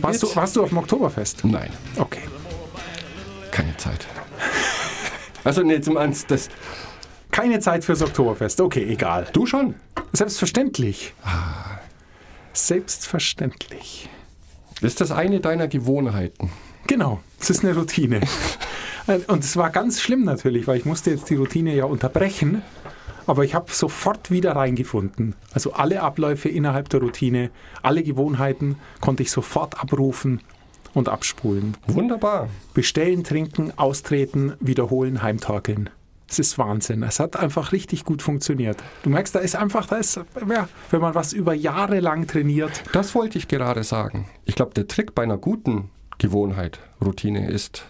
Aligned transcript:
Warst 0.00 0.22
du, 0.22 0.34
warst 0.36 0.56
du 0.56 0.62
auf 0.62 0.68
dem 0.70 0.78
Oktoberfest? 0.78 1.44
Nein, 1.44 1.70
Okay. 1.98 2.20
keine 3.50 3.76
Zeit. 3.76 4.06
Also 5.44 5.62
nee, 5.62 5.80
zum 5.82 5.96
Ernst, 5.98 6.30
das, 6.30 6.48
Keine 7.30 7.60
Zeit 7.60 7.84
fürs 7.84 8.00
Oktoberfest. 8.00 8.62
Okay, 8.62 8.84
egal. 8.88 9.26
du 9.34 9.44
schon? 9.44 9.74
Selbstverständlich. 10.12 11.12
Selbstverständlich. 12.54 14.08
Ist 14.80 15.02
das 15.02 15.10
eine 15.10 15.40
deiner 15.40 15.68
Gewohnheiten? 15.68 16.50
Genau, 16.86 17.20
es 17.38 17.50
ist 17.50 17.62
eine 17.62 17.74
Routine. 17.74 18.20
Und 19.26 19.44
es 19.44 19.56
war 19.56 19.68
ganz 19.70 20.00
schlimm 20.00 20.24
natürlich, 20.24 20.66
weil 20.66 20.78
ich 20.78 20.84
musste 20.84 21.10
jetzt 21.10 21.28
die 21.28 21.34
Routine 21.34 21.74
ja 21.74 21.84
unterbrechen. 21.84 22.62
Aber 23.26 23.44
ich 23.44 23.54
habe 23.54 23.70
sofort 23.70 24.30
wieder 24.30 24.56
reingefunden. 24.56 25.34
Also 25.52 25.72
alle 25.72 26.02
Abläufe 26.02 26.48
innerhalb 26.48 26.88
der 26.88 27.00
Routine, 27.00 27.50
alle 27.82 28.02
Gewohnheiten 28.02 28.76
konnte 29.00 29.22
ich 29.22 29.30
sofort 29.30 29.80
abrufen 29.80 30.40
und 30.94 31.08
abspulen. 31.08 31.76
Wunderbar. 31.86 32.48
Bestellen, 32.74 33.24
trinken, 33.24 33.72
austreten, 33.76 34.54
wiederholen, 34.60 35.22
heimtorkeln. 35.22 35.90
Es 36.28 36.38
ist 36.38 36.56
Wahnsinn. 36.56 37.02
Es 37.02 37.20
hat 37.20 37.36
einfach 37.36 37.72
richtig 37.72 38.04
gut 38.04 38.22
funktioniert. 38.22 38.82
Du 39.02 39.10
merkst, 39.10 39.34
da 39.34 39.40
ist 39.40 39.54
einfach, 39.54 39.86
da 39.86 39.96
ist, 39.96 40.16
ja, 40.16 40.68
wenn 40.90 41.00
man 41.00 41.14
was 41.14 41.34
über 41.34 41.52
Jahre 41.52 42.00
lang 42.00 42.26
trainiert, 42.26 42.82
Das 42.92 43.14
wollte 43.14 43.36
ich 43.36 43.48
gerade 43.48 43.84
sagen. 43.84 44.26
Ich 44.46 44.54
glaube, 44.54 44.72
der 44.72 44.88
Trick 44.88 45.14
bei 45.14 45.22
einer 45.24 45.36
guten 45.36 45.90
Gewohnheit, 46.16 46.80
Routine 47.04 47.50
ist 47.50 47.84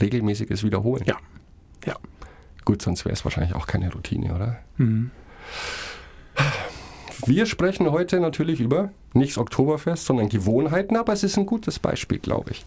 regelmäßiges 0.00 0.62
Wiederholen. 0.62 1.02
ja, 1.06 1.14
ja. 1.14 1.20
Gut, 2.64 2.82
sonst 2.82 3.04
wäre 3.04 3.12
es 3.12 3.24
wahrscheinlich 3.24 3.54
auch 3.54 3.66
keine 3.66 3.92
Routine, 3.92 4.34
oder? 4.34 4.58
Wir 7.26 7.46
sprechen 7.46 7.90
heute 7.90 8.20
natürlich 8.20 8.60
über 8.60 8.90
nicht 9.12 9.36
Oktoberfest, 9.38 10.06
sondern 10.06 10.28
Gewohnheiten, 10.28 10.96
aber 10.96 11.12
es 11.12 11.22
ist 11.22 11.36
ein 11.36 11.46
gutes 11.46 11.78
Beispiel, 11.78 12.18
glaube 12.18 12.52
ich. 12.52 12.64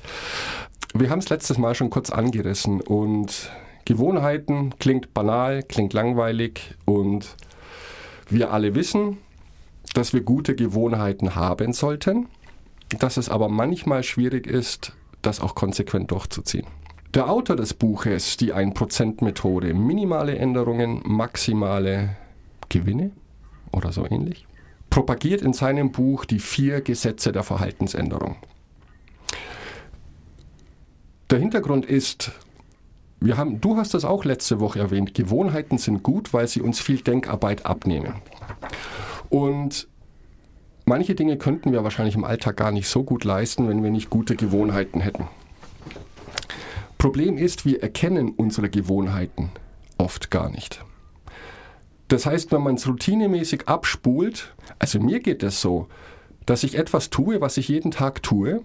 Wir 0.94 1.10
haben 1.10 1.20
es 1.20 1.30
letztes 1.30 1.58
Mal 1.58 1.74
schon 1.74 1.90
kurz 1.90 2.12
angerissen 2.12 2.82
und 2.82 3.52
Gewohnheiten 3.86 4.78
klingt 4.80 5.14
banal, 5.14 5.64
klingt 5.64 5.94
langweilig 5.94 6.76
und 6.86 7.36
wir 8.30 8.52
alle 8.52 8.76
wissen, 8.76 9.18
dass 9.94 10.14
wir 10.14 10.22
gute 10.22 10.56
Gewohnheiten 10.56 11.36
haben 11.36 11.74
sollten, 11.74 12.28
dass 13.00 13.18
es 13.18 13.30
aber 13.30 13.50
manchmal 13.50 14.04
schwierig 14.04 14.48
ist, 14.48 14.94
das 15.22 15.40
auch 15.40 15.56
konsequent 15.56 16.12
durchzuziehen. 16.12 16.68
Der 17.14 17.30
Autor 17.30 17.56
des 17.56 17.76
Buches, 17.76 18.38
die 18.38 18.56
1%-Methode, 18.56 19.76
minimale 19.76 20.36
Änderungen, 20.36 21.04
maximale 21.06 22.16
Gewinne 22.70 23.12
oder 23.72 23.92
so 23.92 24.08
ähnlich, 24.10 24.48
propagiert 24.90 25.44
in 25.44 25.54
seinem 25.54 25.92
Buch 25.92 26.26
die 26.26 26.40
vier 26.40 26.82
Gesetze 26.82 27.32
der 27.32 27.44
Verhaltensänderung. 27.44 28.38
Der 31.30 31.38
Hintergrund 31.38 31.86
ist, 31.86 32.32
wir 33.20 33.38
haben, 33.38 33.62
du 33.62 33.78
hast 33.78 33.94
das 33.94 34.06
auch 34.06 34.26
letzte 34.26 34.60
Woche 34.60 34.80
erwähnt, 34.80 35.14
Gewohnheiten 35.14 35.78
sind 35.78 36.02
gut, 36.02 36.34
weil 36.34 36.48
sie 36.48 36.62
uns 36.62 36.80
viel 36.80 37.02
Denkarbeit 37.02 37.68
abnehmen. 37.68 38.16
Und 39.30 39.88
manche 40.86 41.14
Dinge 41.14 41.38
könnten 41.38 41.74
wir 41.74 41.84
wahrscheinlich 41.84 42.16
im 42.16 42.24
Alltag 42.24 42.58
gar 42.58 42.72
nicht 42.72 42.88
so 42.88 43.04
gut 43.04 43.24
leisten, 43.24 43.70
wenn 43.70 43.84
wir 43.84 43.92
nicht 43.92 44.10
gute 44.10 44.36
Gewohnheiten 44.36 45.00
hätten. 45.00 45.28
Problem 47.04 47.38
ist, 47.38 47.66
wir 47.66 47.84
erkennen 47.84 48.30
unsere 48.30 48.70
Gewohnheiten 48.70 49.52
oft 49.98 50.32
gar 50.32 50.50
nicht. 50.50 50.86
Das 52.08 52.26
heißt, 52.26 52.54
wenn 52.54 52.64
man 52.64 52.76
es 52.76 52.88
routinemäßig 52.88 53.68
abspult, 53.68 54.56
also 54.80 55.02
mir 55.02 55.20
geht 55.20 55.44
es 55.44 55.60
so, 55.60 55.90
dass 56.46 56.64
ich 56.64 56.78
etwas 56.78 57.10
tue, 57.10 57.42
was 57.42 57.58
ich 57.58 57.68
jeden 57.68 57.92
Tag 57.92 58.24
tue, 58.24 58.62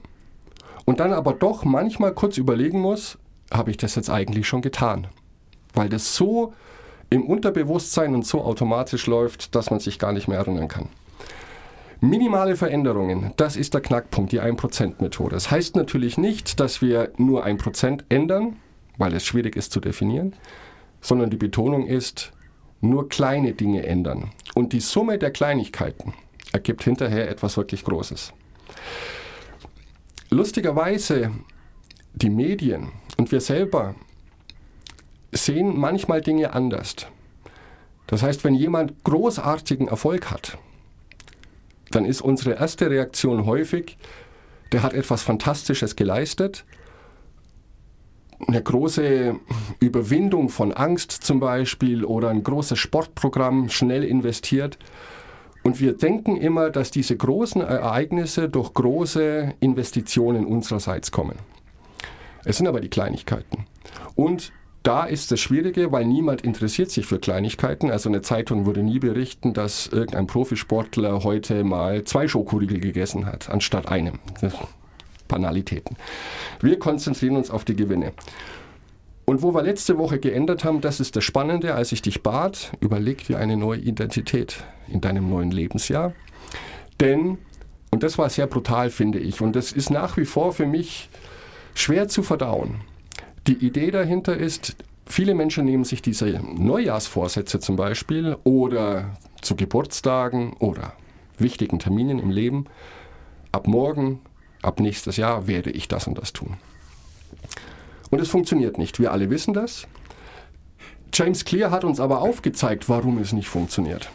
und 0.84 1.00
dann 1.00 1.12
aber 1.12 1.32
doch 1.32 1.64
manchmal 1.64 2.14
kurz 2.14 2.38
überlegen 2.38 2.80
muss, 2.80 3.18
habe 3.52 3.72
ich 3.72 3.76
das 3.76 3.96
jetzt 3.96 4.08
eigentlich 4.08 4.46
schon 4.46 4.62
getan? 4.62 5.08
Weil 5.74 5.88
das 5.88 6.14
so 6.14 6.52
im 7.10 7.26
Unterbewusstsein 7.26 8.14
und 8.14 8.24
so 8.24 8.44
automatisch 8.44 9.08
läuft, 9.08 9.56
dass 9.56 9.72
man 9.72 9.80
sich 9.80 9.98
gar 9.98 10.12
nicht 10.12 10.28
mehr 10.28 10.38
erinnern 10.38 10.68
kann. 10.68 10.90
Minimale 12.00 12.56
Veränderungen, 12.56 13.32
das 13.36 13.56
ist 13.56 13.74
der 13.74 13.80
Knackpunkt, 13.80 14.30
die 14.30 14.40
1%-Methode. 14.40 15.34
Das 15.34 15.50
heißt 15.50 15.74
natürlich 15.74 16.16
nicht, 16.16 16.60
dass 16.60 16.80
wir 16.80 17.10
nur 17.16 17.44
1% 17.44 18.04
ändern, 18.08 18.56
weil 18.98 19.12
es 19.14 19.24
schwierig 19.24 19.56
ist 19.56 19.72
zu 19.72 19.80
definieren, 19.80 20.36
sondern 21.00 21.28
die 21.30 21.36
Betonung 21.36 21.86
ist, 21.86 22.32
nur 22.80 23.08
kleine 23.08 23.52
Dinge 23.52 23.84
ändern. 23.84 24.30
Und 24.54 24.72
die 24.72 24.78
Summe 24.78 25.18
der 25.18 25.32
Kleinigkeiten 25.32 26.14
ergibt 26.52 26.84
hinterher 26.84 27.28
etwas 27.28 27.56
wirklich 27.56 27.84
Großes. 27.84 28.32
Lustigerweise, 30.30 31.32
die 32.14 32.30
Medien 32.30 32.92
und 33.16 33.32
wir 33.32 33.40
selber 33.40 33.96
sehen 35.32 35.76
manchmal 35.76 36.20
Dinge 36.20 36.52
anders. 36.52 36.94
Das 38.06 38.22
heißt, 38.22 38.44
wenn 38.44 38.54
jemand 38.54 39.02
großartigen 39.02 39.88
Erfolg 39.88 40.30
hat, 40.30 40.58
dann 41.90 42.04
ist 42.04 42.20
unsere 42.20 42.58
erste 42.58 42.90
Reaktion 42.90 43.46
häufig, 43.46 43.96
der 44.72 44.82
hat 44.82 44.92
etwas 44.92 45.22
Fantastisches 45.22 45.96
geleistet, 45.96 46.64
eine 48.46 48.62
große 48.62 49.34
Überwindung 49.80 50.48
von 50.48 50.72
Angst 50.72 51.12
zum 51.12 51.40
Beispiel 51.40 52.04
oder 52.04 52.28
ein 52.28 52.42
großes 52.42 52.78
Sportprogramm 52.78 53.68
schnell 53.68 54.04
investiert. 54.04 54.78
Und 55.64 55.80
wir 55.80 55.94
denken 55.94 56.36
immer, 56.36 56.70
dass 56.70 56.90
diese 56.90 57.16
großen 57.16 57.60
Ereignisse 57.60 58.48
durch 58.48 58.72
große 58.74 59.54
Investitionen 59.60 60.46
unsererseits 60.46 61.10
kommen. 61.10 61.36
Es 62.44 62.58
sind 62.58 62.68
aber 62.68 62.80
die 62.80 62.88
Kleinigkeiten. 62.88 63.66
Und 64.14 64.52
da 64.82 65.04
ist 65.04 65.30
das 65.30 65.40
Schwierige, 65.40 65.92
weil 65.92 66.04
niemand 66.04 66.42
interessiert 66.42 66.90
sich 66.90 67.06
für 67.06 67.18
Kleinigkeiten. 67.18 67.90
Also 67.90 68.08
eine 68.08 68.22
Zeitung 68.22 68.64
würde 68.64 68.82
nie 68.82 68.98
berichten, 68.98 69.52
dass 69.52 69.88
irgendein 69.88 70.26
Profisportler 70.26 71.24
heute 71.24 71.64
mal 71.64 72.04
zwei 72.04 72.28
Schokoriegel 72.28 72.80
gegessen 72.80 73.26
hat, 73.26 73.50
anstatt 73.50 73.88
einem. 73.88 74.18
Banalitäten. 75.28 75.96
Wir 76.60 76.78
konzentrieren 76.78 77.36
uns 77.36 77.50
auf 77.50 77.64
die 77.64 77.76
Gewinne. 77.76 78.12
Und 79.26 79.42
wo 79.42 79.54
wir 79.54 79.62
letzte 79.62 79.98
Woche 79.98 80.18
geändert 80.18 80.64
haben, 80.64 80.80
das 80.80 81.00
ist 81.00 81.14
das 81.14 81.22
Spannende, 81.22 81.74
als 81.74 81.92
ich 81.92 82.00
dich 82.00 82.22
bat, 82.22 82.72
überleg 82.80 83.26
dir 83.26 83.38
eine 83.38 83.58
neue 83.58 83.78
Identität 83.78 84.64
in 84.88 85.02
deinem 85.02 85.28
neuen 85.28 85.50
Lebensjahr. 85.50 86.14
Denn, 86.98 87.36
und 87.90 88.02
das 88.02 88.16
war 88.16 88.30
sehr 88.30 88.46
brutal, 88.46 88.88
finde 88.88 89.18
ich, 89.18 89.42
und 89.42 89.54
das 89.54 89.70
ist 89.70 89.90
nach 89.90 90.16
wie 90.16 90.24
vor 90.24 90.54
für 90.54 90.64
mich 90.64 91.10
schwer 91.74 92.08
zu 92.08 92.22
verdauen. 92.22 92.80
Die 93.48 93.64
Idee 93.64 93.90
dahinter 93.90 94.36
ist, 94.36 94.76
viele 95.06 95.34
Menschen 95.34 95.64
nehmen 95.64 95.84
sich 95.84 96.02
diese 96.02 96.26
Neujahrsvorsätze 96.26 97.60
zum 97.60 97.76
Beispiel 97.76 98.36
oder 98.44 99.16
zu 99.40 99.56
Geburtstagen 99.56 100.52
oder 100.58 100.92
wichtigen 101.38 101.78
Terminen 101.78 102.18
im 102.18 102.28
Leben. 102.28 102.66
Ab 103.50 103.66
morgen, 103.66 104.20
ab 104.60 104.80
nächstes 104.80 105.16
Jahr 105.16 105.46
werde 105.46 105.70
ich 105.70 105.88
das 105.88 106.06
und 106.06 106.18
das 106.18 106.34
tun. 106.34 106.58
Und 108.10 108.20
es 108.20 108.28
funktioniert 108.28 108.76
nicht. 108.76 109.00
Wir 109.00 109.12
alle 109.12 109.30
wissen 109.30 109.54
das. 109.54 109.86
James 111.14 111.46
Clear 111.46 111.70
hat 111.70 111.84
uns 111.84 112.00
aber 112.00 112.20
aufgezeigt, 112.20 112.90
warum 112.90 113.16
es 113.16 113.32
nicht 113.32 113.48
funktioniert. 113.48 114.10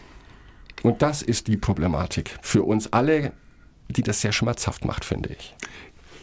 Und 0.84 1.02
das 1.02 1.24
ist 1.24 1.48
die 1.48 1.58
Problematik 1.58 2.38
für 2.44 2.62
uns 2.62 2.94
alle, 2.94 3.32
die 3.90 4.04
das 4.04 4.22
sehr 4.22 4.32
schmerzhaft 4.32 4.86
macht, 4.86 5.04
finde 5.04 5.30
ich. 5.34 5.56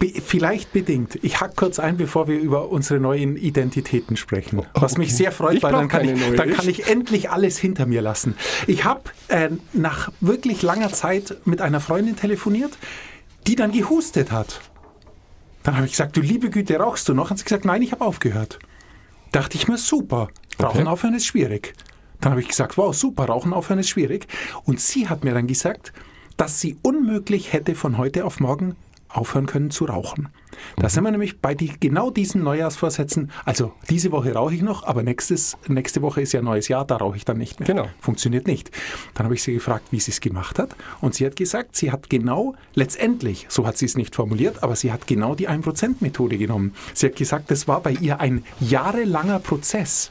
Be 0.00 0.14
vielleicht 0.24 0.72
bedingt. 0.72 1.18
Ich 1.22 1.40
hack 1.42 1.56
kurz 1.56 1.78
ein, 1.78 1.98
bevor 1.98 2.26
wir 2.26 2.40
über 2.40 2.70
unsere 2.70 2.98
neuen 2.98 3.36
Identitäten 3.36 4.16
sprechen. 4.16 4.62
Was 4.72 4.96
mich 4.96 5.14
sehr 5.14 5.30
freut, 5.30 5.58
Ich 5.58 5.62
weil 5.62 5.72
dann 5.72 5.88
kann, 5.88 6.08
ich, 6.08 6.36
dann 6.36 6.50
kann 6.50 6.66
ich 6.68 6.88
endlich 6.88 7.30
alles 7.30 7.58
hinter 7.58 7.84
mir 7.84 8.00
lassen. 8.00 8.34
Ich 8.66 8.84
habe 8.86 9.02
äh, 9.28 9.50
nach 9.74 10.10
wirklich 10.22 10.62
langer 10.62 10.90
Zeit 10.90 11.36
mit 11.44 11.60
einer 11.60 11.80
Freundin 11.80 12.16
telefoniert, 12.16 12.78
die 13.46 13.56
dann 13.56 13.72
gehustet 13.72 14.32
hat. 14.32 14.62
Dann 15.64 15.76
habe 15.76 15.84
ich 15.84 15.92
gesagt, 15.92 16.16
du 16.16 16.22
liebe 16.22 16.48
Güte, 16.48 16.78
rauchst 16.78 17.06
du 17.10 17.12
noch? 17.12 17.28
Hat 17.28 17.36
sie 17.36 17.44
gesagt, 17.44 17.66
nein, 17.66 17.82
ich 17.82 17.92
habe 17.92 18.02
aufgehört. 18.02 18.58
Dachte 19.32 19.58
ich 19.58 19.68
mir, 19.68 19.76
super. 19.76 20.28
Rauchen 20.60 20.80
Okay. 20.80 20.88
aufhören 20.88 21.14
ist 21.14 21.26
schwierig. 21.26 21.74
Dann 22.22 22.32
habe 22.32 22.40
ich 22.40 22.48
gesagt, 22.48 22.78
wow, 22.78 22.94
super, 22.96 23.26
Rauchen 23.26 23.52
aufhören 23.52 23.80
ist 23.80 23.90
schwierig. 23.90 24.26
Und 24.64 24.80
sie 24.80 25.10
hat 25.10 25.24
mir 25.24 25.34
dann 25.34 25.46
gesagt, 25.46 25.92
dass 26.38 26.58
sie 26.58 26.78
unmöglich 26.80 27.52
hätte 27.52 27.74
von 27.74 27.98
heute 27.98 28.24
auf 28.24 28.40
morgen 28.40 28.76
aufhören 29.12 29.46
können 29.46 29.70
zu 29.70 29.86
rauchen. 29.86 30.28
Da 30.76 30.88
sind 30.88 31.04
wir 31.04 31.10
nämlich 31.10 31.40
bei 31.40 31.54
die, 31.54 31.72
genau 31.80 32.10
diesen 32.10 32.42
Neujahrsvorsätzen. 32.42 33.30
Also 33.44 33.72
diese 33.88 34.12
Woche 34.12 34.34
rauche 34.34 34.54
ich 34.54 34.62
noch, 34.62 34.84
aber 34.84 35.02
nächstes, 35.02 35.56
nächste 35.68 36.02
Woche 36.02 36.20
ist 36.20 36.32
ja 36.32 36.42
neues 36.42 36.68
Jahr, 36.68 36.84
da 36.84 36.96
rauche 36.96 37.16
ich 37.16 37.24
dann 37.24 37.38
nicht 37.38 37.60
mehr. 37.60 37.66
Genau. 37.66 37.88
Funktioniert 38.00 38.46
nicht. 38.46 38.70
Dann 39.14 39.24
habe 39.24 39.34
ich 39.34 39.42
sie 39.42 39.54
gefragt, 39.54 39.88
wie 39.90 40.00
sie 40.00 40.10
es 40.10 40.20
gemacht 40.20 40.58
hat. 40.58 40.76
Und 41.00 41.14
sie 41.14 41.26
hat 41.26 41.36
gesagt, 41.36 41.76
sie 41.76 41.90
hat 41.90 42.10
genau, 42.10 42.54
letztendlich, 42.74 43.46
so 43.48 43.66
hat 43.66 43.78
sie 43.78 43.86
es 43.86 43.96
nicht 43.96 44.14
formuliert, 44.14 44.62
aber 44.62 44.76
sie 44.76 44.92
hat 44.92 45.06
genau 45.06 45.34
die 45.34 45.48
1%-Methode 45.48 46.38
genommen. 46.38 46.74
Sie 46.94 47.06
hat 47.06 47.16
gesagt, 47.16 47.50
das 47.50 47.66
war 47.66 47.80
bei 47.80 47.92
ihr 47.92 48.20
ein 48.20 48.44
jahrelanger 48.60 49.38
Prozess. 49.38 50.10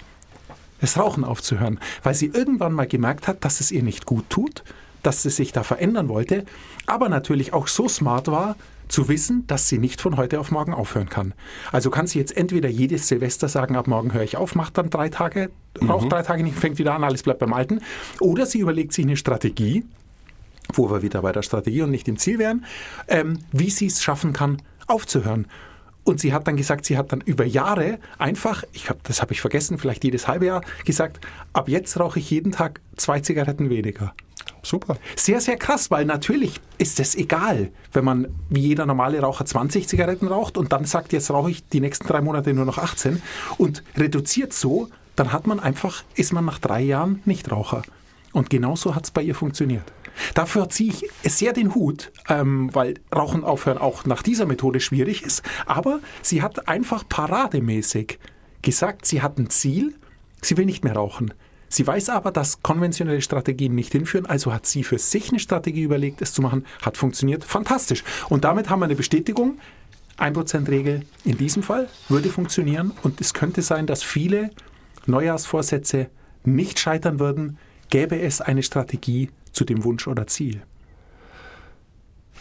das 0.82 0.98
Rauchen 0.98 1.24
aufzuhören, 1.24 1.80
weil 2.04 2.14
sie 2.16 2.28
irgendwann 2.28 2.74
mal 2.74 2.88
gemerkt 2.88 3.28
hat, 3.28 3.44
dass 3.44 3.60
es 3.60 3.72
ihr 3.72 3.84
nicht 3.84 4.06
gut 4.06 4.30
tut, 4.30 4.64
dass 5.04 5.24
sie 5.24 5.30
sich 5.30 5.52
da 5.52 5.64
verändern 5.64 6.10
wollte, 6.10 6.46
aber 6.86 7.10
natürlich 7.10 7.54
auch 7.54 7.68
so 7.68 7.88
smart 7.88 8.28
war, 8.28 8.56
zu 8.90 9.08
wissen, 9.08 9.46
dass 9.48 9.70
sie 9.70 9.78
nicht 9.78 10.02
von 10.02 10.18
heute 10.18 10.40
auf 10.40 10.52
morgen 10.52 10.74
aufhören 10.74 11.10
kann. 11.10 11.34
Also 11.72 11.90
kann 11.90 12.08
sie 12.08 12.20
jetzt 12.20 12.36
entweder 12.36 12.68
jedes 12.68 13.08
Silvester 13.08 13.48
sagen, 13.48 13.76
ab 13.76 13.88
morgen 13.88 14.14
höre 14.14 14.24
ich 14.24 14.36
auf, 14.36 14.56
macht 14.56 14.78
dann 14.78 14.90
drei 14.90 15.10
Tage, 15.10 15.52
raucht 15.88 16.12
drei 16.12 16.24
Tage 16.24 16.44
nicht, 16.44 16.58
fängt 16.58 16.80
wieder 16.80 16.94
an, 16.94 17.04
alles 17.04 17.24
bleibt 17.24 17.40
beim 17.40 17.54
Alten. 17.54 17.82
Oder 18.20 18.46
sie 18.46 18.60
überlegt 18.60 18.92
sich 18.92 19.06
eine 19.06 19.16
Strategie, 19.16 19.86
wo 20.74 20.90
wir 20.90 21.02
wieder 21.02 21.22
bei 21.22 21.32
der 21.32 21.44
Strategie 21.44 21.84
und 21.84 21.92
nicht 21.92 22.08
im 22.08 22.18
Ziel 22.18 22.40
wären, 22.40 22.66
ähm, 23.08 23.40
wie 23.52 23.70
sie 23.70 23.86
es 23.86 24.02
schaffen 24.02 24.34
kann, 24.34 24.62
aufzuhören. 24.88 25.48
Und 26.04 26.20
sie 26.20 26.34
hat 26.34 26.48
dann 26.48 26.58
gesagt, 26.58 26.86
sie 26.86 26.98
hat 26.98 27.12
dann 27.12 27.22
über 27.22 27.46
Jahre 27.46 28.00
einfach, 28.18 28.64
ich 28.74 28.90
hab, 28.90 29.04
das 29.04 29.22
habe 29.22 29.34
ich 29.34 29.42
vergessen, 29.42 29.78
vielleicht 29.78 30.04
jedes 30.04 30.28
halbe 30.28 30.48
Jahr 30.48 30.64
gesagt, 30.84 31.20
ab 31.54 31.70
jetzt 31.70 32.00
rauche 32.00 32.18
ich 32.18 32.32
jeden 32.32 32.52
Tag 32.52 32.82
zwei 32.96 33.20
Zigaretten 33.20 33.70
weniger. 33.70 34.16
Super. 34.64 34.98
Sehr, 35.16 35.42
sehr 35.42 35.58
krass, 35.58 35.90
weil 35.92 36.06
natürlich 36.06 36.60
ist 36.78 37.00
es 37.00 37.16
egal, 37.16 37.72
wenn 37.94 38.04
man 38.04 38.28
wie 38.50 38.62
jeder 38.62 38.86
normale 38.86 39.20
Raucher 39.20 39.46
20 39.46 39.88
Zigaretten 39.88 40.28
raucht 40.28 40.58
und 40.58 40.72
dann 40.74 40.86
sagt, 40.86 41.14
jetzt 41.14 41.32
rauche 41.32 41.52
ich 41.52 41.68
die 41.68 41.80
nächsten 41.80 42.08
drei 42.08 42.22
Monate 42.22 42.54
nur 42.54 42.66
noch 42.66 42.78
18 42.78 43.22
und 43.58 43.84
reduziert 43.96 44.54
so, 44.54 44.90
dann 45.16 45.32
hat 45.32 45.48
man 45.48 45.60
einfach, 45.60 46.04
ist 46.16 46.34
man 46.34 46.46
nach 46.46 46.60
drei 46.60 46.82
Jahren 46.82 47.22
Nichtraucher. 47.26 47.84
Und 48.32 48.50
genauso 48.50 48.96
hat 48.96 49.06
es 49.06 49.12
bei 49.12 49.22
ihr 49.22 49.36
funktioniert. 49.36 49.92
Dafür 50.34 50.70
ziehe 50.70 50.92
ich 50.92 51.10
sehr 51.24 51.54
den 51.54 51.74
Hut, 51.74 52.12
ähm, 52.28 52.70
weil 52.74 52.96
Rauchen 53.14 53.44
aufhören 53.44 53.78
auch 53.78 54.06
nach 54.06 54.22
dieser 54.22 54.46
Methode 54.46 54.80
schwierig 54.80 55.24
ist. 55.24 55.44
Aber 55.66 56.00
sie 56.22 56.42
hat 56.42 56.68
einfach 56.68 57.08
parademäßig 57.08 58.20
gesagt, 58.62 59.06
sie 59.06 59.22
hat 59.22 59.38
ein 59.38 59.50
Ziel, 59.50 59.96
sie 60.42 60.58
will 60.58 60.66
nicht 60.66 60.84
mehr 60.84 60.94
rauchen. 60.94 61.34
Sie 61.70 61.86
weiß 61.86 62.10
aber, 62.10 62.32
dass 62.32 62.62
konventionelle 62.64 63.22
Strategien 63.22 63.76
nicht 63.76 63.92
hinführen, 63.92 64.26
also 64.26 64.52
hat 64.52 64.66
sie 64.66 64.84
für 64.84 64.98
sich 64.98 65.30
eine 65.30 65.40
Strategie 65.40 65.84
überlegt, 65.84 66.22
es 66.22 66.34
zu 66.34 66.42
machen, 66.42 66.66
hat 66.82 66.98
funktioniert, 66.98 67.44
fantastisch. 67.44 68.04
Und 68.30 68.44
damit 68.44 68.70
haben 68.70 68.80
wir 68.80 68.86
eine 68.86 68.96
Bestätigung, 68.96 69.60
1%-Regel 70.18 71.04
in 71.24 71.38
diesem 71.38 71.64
Fall 71.64 71.88
würde 72.10 72.30
funktionieren 72.30 72.92
und 73.04 73.22
es 73.22 73.34
könnte 73.34 73.62
sein, 73.62 73.86
dass 73.88 74.04
viele 74.04 74.50
Neujahrsvorsätze 75.06 76.08
nicht 76.44 76.80
scheitern 76.80 77.20
würden, 77.20 77.58
gäbe 77.90 78.20
es 78.20 78.42
eine 78.42 78.64
Strategie 78.64 79.30
zu 79.52 79.64
dem 79.64 79.84
Wunsch 79.84 80.08
oder 80.08 80.28
Ziel. 80.28 80.62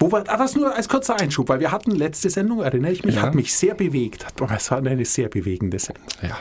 Wo 0.01 0.13
war, 0.13 0.25
ah, 0.29 0.37
das 0.37 0.55
nur 0.55 0.75
als 0.75 0.89
kurzer 0.89 1.19
Einschub, 1.21 1.49
weil 1.49 1.61
wir 1.61 1.73
hatten 1.73 1.91
letzte 1.91 2.31
Sendung, 2.31 2.61
erinnere 2.61 2.93
ich 2.93 3.05
mich, 3.05 3.17
Ja. 3.17 3.23
hat 3.23 3.35
mich 3.35 3.55
sehr 3.55 3.75
bewegt. 3.75 4.27
Es 4.55 4.71
war 4.71 4.79
eine 4.79 5.05
sehr 5.05 5.29
bewegende 5.29 5.79
Sendung. 5.79 6.05
Ja. 6.23 6.37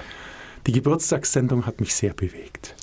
Die 0.68 0.74
Geburtstagssendung 0.74 1.66
hat 1.66 1.80
mich 1.80 1.96
sehr 1.96 2.14
bewegt. 2.14 2.76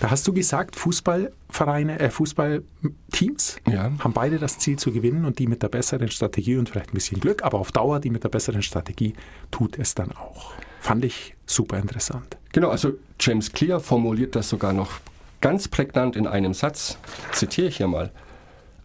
Da 0.00 0.10
hast 0.10 0.26
du 0.26 0.32
gesagt, 0.32 0.74
Fußballvereine, 0.76 2.00
äh, 2.00 2.10
Fußballteams 2.10 3.56
Ja. 3.70 3.92
haben 4.00 4.12
beide 4.12 4.38
das 4.38 4.58
Ziel 4.58 4.78
zu 4.78 4.90
gewinnen 4.92 5.24
und 5.24 5.38
die 5.38 5.46
mit 5.46 5.62
der 5.62 5.68
besseren 5.68 6.10
Strategie 6.10 6.56
und 6.56 6.68
vielleicht 6.68 6.90
ein 6.90 6.94
bisschen 6.94 7.20
Glück, 7.20 7.44
aber 7.44 7.58
auf 7.58 7.70
Dauer 7.70 8.00
die 8.00 8.10
mit 8.10 8.24
der 8.24 8.30
besseren 8.30 8.62
Strategie 8.62 9.14
tut 9.50 9.78
es 9.78 9.94
dann 9.94 10.10
auch. 10.12 10.54
Fand 10.80 11.04
ich 11.04 11.36
super 11.46 11.78
interessant. 11.78 12.36
Genau, 12.52 12.70
also 12.70 12.94
James 13.20 13.52
Clear 13.52 13.78
formuliert 13.78 14.34
das 14.34 14.48
sogar 14.48 14.72
noch 14.72 14.92
ganz 15.40 15.68
prägnant 15.68 16.16
in 16.16 16.26
einem 16.26 16.54
Satz. 16.54 16.98
Zitiere 17.32 17.68
ich 17.68 17.76
hier 17.76 17.86
mal. 17.86 18.10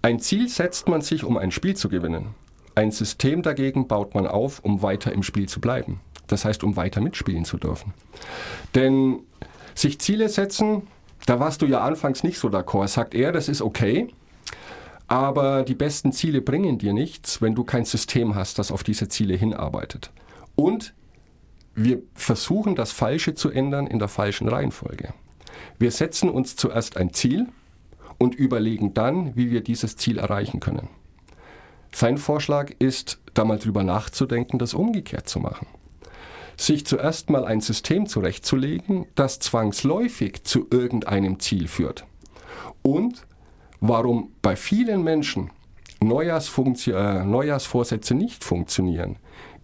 Ein 0.02 0.20
Ziel 0.20 0.50
setzt 0.50 0.88
man 0.88 1.02
sich, 1.02 1.24
um 1.24 1.38
ein 1.38 1.52
Spiel 1.52 1.76
zu 1.76 1.90
gewinnen. 1.90 2.36
Ein 2.76 2.92
System 2.92 3.42
dagegen 3.42 3.88
baut 3.88 4.14
man 4.14 4.28
auf, 4.28 4.60
um 4.60 4.84
weiter 4.84 5.12
im 5.14 5.24
Spiel 5.24 5.48
zu 5.50 5.60
bleiben. 5.62 6.02
Das 6.28 6.46
heißt, 6.46 6.64
um 6.64 6.76
weiter 6.76 7.02
mitspielen 7.02 7.46
zu 7.46 7.58
dürfen. 7.58 7.94
Denn 8.74 9.20
sich 9.74 10.00
Ziele 10.00 10.30
setzen, 10.30 10.88
da 11.26 11.40
warst 11.40 11.62
du 11.62 11.66
ja 11.66 11.82
anfangs 11.82 12.24
nicht 12.24 12.40
so 12.40 12.50
d'accord, 12.50 12.88
sagt 12.88 13.14
er, 13.16 13.32
das 13.32 13.50
ist 13.50 13.62
okay. 13.62 14.08
Aber 15.08 15.64
die 15.64 15.76
besten 15.76 16.12
Ziele 16.12 16.42
bringen 16.42 16.78
dir 16.78 16.94
nichts, 16.94 17.42
wenn 17.42 17.54
du 17.56 17.64
kein 17.64 17.86
System 17.86 18.36
hast, 18.36 18.58
das 18.58 18.72
auf 18.72 18.84
diese 18.84 19.08
Ziele 19.08 19.36
hinarbeitet. 19.36 20.12
Und 20.56 20.94
wir 21.76 22.02
versuchen 22.14 22.76
das 22.76 22.92
Falsche 22.92 23.36
zu 23.36 23.50
ändern 23.50 23.86
in 23.86 24.00
der 24.00 24.08
falschen 24.08 24.48
Reihenfolge. 24.48 25.14
Wir 25.78 25.92
setzen 25.92 26.30
uns 26.30 26.56
zuerst 26.56 26.98
ein 26.98 27.14
Ziel 27.14 27.48
und 28.18 28.34
überlegen 28.34 28.94
dann, 28.94 29.36
wie 29.36 29.52
wir 29.52 29.62
dieses 29.62 29.98
Ziel 29.98 30.18
erreichen 30.18 30.60
können. 30.60 30.88
Sein 31.92 32.18
Vorschlag 32.18 32.72
ist, 32.80 33.20
da 33.34 33.46
mal 33.46 33.60
drüber 33.60 33.84
nachzudenken, 33.84 34.58
das 34.58 34.74
umgekehrt 34.74 35.30
zu 35.30 35.40
machen. 35.40 35.68
Sich 36.58 36.86
zuerst 36.86 37.30
mal 37.30 37.46
ein 37.46 37.62
System 37.62 38.08
zurechtzulegen, 38.08 39.08
das 39.16 39.40
zwangsläufig 39.40 40.44
zu 40.44 40.68
irgendeinem 40.72 41.40
Ziel 41.40 41.68
führt. 41.68 42.06
Und 42.82 43.26
warum 43.82 44.32
bei 44.42 44.56
vielen 44.56 45.04
Menschen 45.04 45.52
äh, 46.02 46.06
Neujahrsvorsätze 46.06 48.14
nicht 48.14 48.44
funktionieren, 48.44 49.18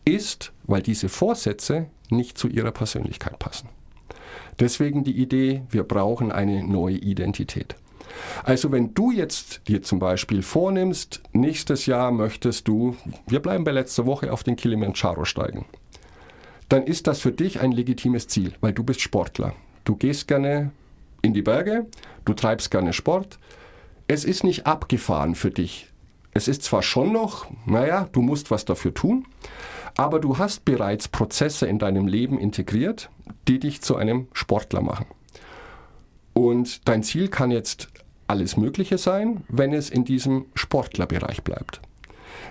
ist, 0.05 0.51
weil 0.63 0.81
diese 0.81 1.09
Vorsätze 1.09 1.87
nicht 2.09 2.37
zu 2.37 2.47
ihrer 2.47 2.71
Persönlichkeit 2.71 3.39
passen. 3.39 3.69
Deswegen 4.59 5.03
die 5.03 5.17
Idee, 5.17 5.63
wir 5.69 5.83
brauchen 5.83 6.31
eine 6.31 6.63
neue 6.63 6.97
Identität. 6.97 7.75
Also 8.43 8.71
wenn 8.71 8.93
du 8.93 9.11
jetzt 9.11 9.61
dir 9.67 9.81
zum 9.81 9.99
Beispiel 9.99 10.41
vornimmst, 10.41 11.21
nächstes 11.31 11.85
Jahr 11.85 12.11
möchtest 12.11 12.67
du, 12.67 12.95
wir 13.27 13.39
bleiben 13.39 13.63
bei 13.63 13.71
letzter 13.71 14.05
Woche, 14.05 14.33
auf 14.33 14.43
den 14.43 14.55
Kilimanjaro 14.55 15.25
steigen, 15.25 15.65
dann 16.71 16.85
ist 16.85 17.07
das 17.07 17.19
für 17.19 17.33
dich 17.33 17.59
ein 17.59 17.73
legitimes 17.73 18.29
Ziel, 18.29 18.53
weil 18.61 18.71
du 18.71 18.83
bist 18.83 19.01
Sportler. 19.01 19.53
Du 19.83 19.97
gehst 19.97 20.29
gerne 20.29 20.71
in 21.21 21.33
die 21.33 21.41
Berge, 21.41 21.85
du 22.23 22.33
treibst 22.33 22.71
gerne 22.71 22.93
Sport. 22.93 23.39
Es 24.07 24.23
ist 24.23 24.45
nicht 24.45 24.65
abgefahren 24.65 25.35
für 25.35 25.51
dich. 25.51 25.87
Es 26.33 26.47
ist 26.47 26.63
zwar 26.63 26.81
schon 26.81 27.11
noch, 27.11 27.47
naja, 27.65 28.07
du 28.13 28.21
musst 28.21 28.51
was 28.51 28.63
dafür 28.63 28.93
tun, 28.93 29.27
aber 29.97 30.19
du 30.19 30.37
hast 30.37 30.63
bereits 30.63 31.09
Prozesse 31.09 31.67
in 31.67 31.77
deinem 31.77 32.07
Leben 32.07 32.39
integriert, 32.39 33.09
die 33.49 33.59
dich 33.59 33.81
zu 33.81 33.97
einem 33.97 34.27
Sportler 34.31 34.81
machen. 34.81 35.07
Und 36.31 36.87
dein 36.87 37.03
Ziel 37.03 37.27
kann 37.27 37.51
jetzt 37.51 37.89
alles 38.27 38.55
Mögliche 38.55 38.97
sein, 38.97 39.43
wenn 39.49 39.73
es 39.73 39.89
in 39.89 40.05
diesem 40.05 40.45
Sportlerbereich 40.55 41.43
bleibt. 41.43 41.81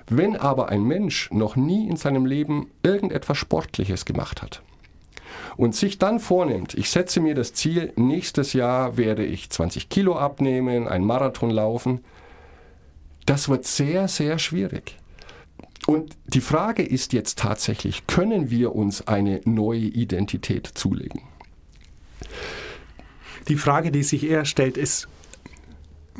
Wenn 0.08 0.36
aber 0.36 0.68
ein 0.68 0.82
Mensch 0.82 1.30
noch 1.30 1.56
nie 1.56 1.88
in 1.88 1.96
seinem 1.96 2.26
Leben 2.26 2.70
irgendetwas 2.82 3.38
Sportliches 3.38 4.04
gemacht 4.04 4.42
hat 4.42 4.62
und 5.56 5.74
sich 5.74 5.98
dann 5.98 6.20
vornimmt, 6.20 6.74
ich 6.74 6.90
setze 6.90 7.20
mir 7.20 7.34
das 7.34 7.52
Ziel, 7.52 7.92
nächstes 7.96 8.52
Jahr 8.52 8.96
werde 8.96 9.24
ich 9.24 9.50
20 9.50 9.88
Kilo 9.88 10.16
abnehmen, 10.16 10.88
einen 10.88 11.04
Marathon 11.04 11.50
laufen, 11.50 12.00
das 13.26 13.48
wird 13.48 13.64
sehr, 13.64 14.08
sehr 14.08 14.38
schwierig. 14.38 14.96
Und 15.86 16.16
die 16.26 16.40
Frage 16.40 16.82
ist 16.82 17.12
jetzt 17.12 17.38
tatsächlich, 17.38 18.06
können 18.06 18.50
wir 18.50 18.74
uns 18.74 19.06
eine 19.08 19.40
neue 19.44 19.80
Identität 19.80 20.66
zulegen? 20.66 21.22
Die 23.48 23.56
Frage, 23.56 23.90
die 23.90 24.02
sich 24.02 24.28
eher 24.28 24.44
stellt, 24.44 24.76
ist, 24.76 25.08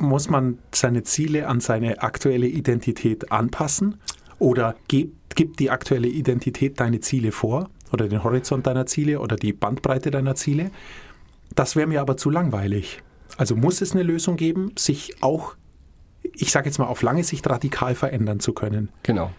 muss 0.00 0.28
man 0.28 0.58
seine 0.72 1.02
Ziele 1.02 1.46
an 1.48 1.60
seine 1.60 2.02
aktuelle 2.02 2.46
Identität 2.46 3.30
anpassen? 3.32 3.96
Oder 4.38 4.74
gibt, 4.88 5.36
gibt 5.36 5.60
die 5.60 5.70
aktuelle 5.70 6.08
Identität 6.08 6.80
deine 6.80 7.00
Ziele 7.00 7.32
vor? 7.32 7.68
Oder 7.92 8.08
den 8.08 8.24
Horizont 8.24 8.66
deiner 8.66 8.86
Ziele 8.86 9.20
oder 9.20 9.36
die 9.36 9.52
Bandbreite 9.52 10.10
deiner 10.10 10.34
Ziele? 10.34 10.70
Das 11.54 11.76
wäre 11.76 11.86
mir 11.86 12.00
aber 12.00 12.16
zu 12.16 12.30
langweilig. 12.30 13.02
Also 13.36 13.56
muss 13.56 13.80
es 13.80 13.92
eine 13.92 14.02
Lösung 14.02 14.36
geben, 14.36 14.72
sich 14.76 15.22
auch, 15.22 15.54
ich 16.22 16.50
sage 16.52 16.66
jetzt 16.68 16.78
mal, 16.78 16.86
auf 16.86 17.02
lange 17.02 17.24
Sicht 17.24 17.48
radikal 17.48 17.94
verändern 17.94 18.40
zu 18.40 18.52
können. 18.52 18.90
Genau. 19.02 19.30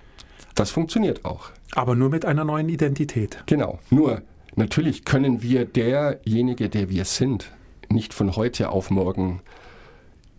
Das 0.56 0.70
funktioniert 0.70 1.24
auch. 1.24 1.51
Aber 1.74 1.96
nur 1.96 2.10
mit 2.10 2.25
einer 2.25 2.44
neuen 2.44 2.70
Identität. 2.70 3.44
Genau. 3.46 3.80
Nur, 3.89 4.22
natürlich 4.56 5.06
können 5.06 5.41
wir 5.41 5.65
derjenige, 5.65 6.70
der 6.70 6.89
wir 6.89 7.06
sind, 7.06 7.51
nicht 7.89 8.13
von 8.13 8.36
heute 8.36 8.70
auf 8.70 8.89
morgen 8.89 9.41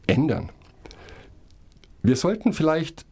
ändern. 0.06 0.50
Wir 2.02 2.16
sollten 2.16 2.52
vielleicht 2.52 3.06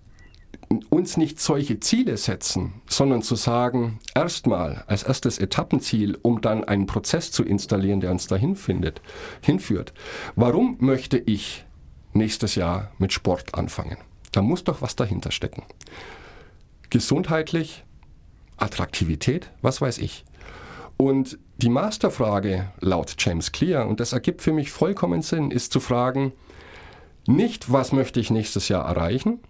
uns 0.88 1.16
nicht 1.16 1.40
solche 1.40 1.80
Ziele 1.80 2.16
setzen, 2.16 2.75
sondern 2.87 3.23
zu 3.23 3.35
sagen, 3.35 3.99
erstmal 4.14 4.85
als 4.87 5.02
erstes 5.02 5.38
Etappenziel, 5.38 6.16
um 6.23 6.40
dann 6.40 6.64
einen 6.64 6.87
Prozess 6.87 7.32
zu 7.32 7.42
installieren, 7.42 8.00
der 8.00 8.12
uns 8.12 8.28
dahin 8.28 8.54
findet, 8.54 9.02
hinführt. 9.42 9.92
Warum 10.37 10.76
möchte 10.78 11.18
ich 11.18 11.64
nächstes 12.12 12.54
Jahr 12.54 12.92
mit 12.99 13.12
Sport 13.12 13.54
anfangen? 13.54 13.97
Da 14.32 14.42
muss 14.42 14.62
doch 14.62 14.80
was 14.80 14.94
dahinter 14.94 15.32
stecken. 15.32 15.64
Gesundheitlich, 16.88 17.85
Attraktivität, 18.56 19.50
was 19.62 19.80
weiß 19.80 19.99
ich. 19.99 20.25
Und 20.97 21.38
die 21.56 21.68
Masterfrage 21.68 22.70
laut 22.80 23.16
James 23.18 23.52
Clear, 23.52 23.88
und 23.88 24.00
das 24.00 24.12
ergibt 24.12 24.42
für 24.42 24.52
mich 24.52 24.70
vollkommen 24.70 25.23
Sinn, 25.23 25.50
ist 25.50 25.73
zu 25.73 25.80
fragen, 25.80 26.32
nicht, 27.27 27.73
was 27.73 27.93
möchte 27.93 28.21
ich 28.21 28.31
nächstes 28.31 28.69
Jahr 28.69 28.87
erreichen, 28.87 29.41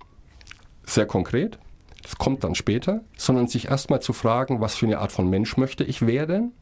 sehr 0.84 1.06
konkret, 1.06 1.58
das 2.02 2.16
kommt 2.16 2.44
dann 2.44 2.54
später, 2.54 3.02
sondern 3.16 3.46
sich 3.46 3.68
erstmal 3.68 4.00
zu 4.00 4.12
fragen, 4.12 4.60
was 4.60 4.74
für 4.74 4.86
eine 4.86 4.98
Art 4.98 5.12
von 5.12 5.28
Mensch 5.28 5.56
möchte 5.56 5.84
ich 5.84 6.06
werden 6.06 6.52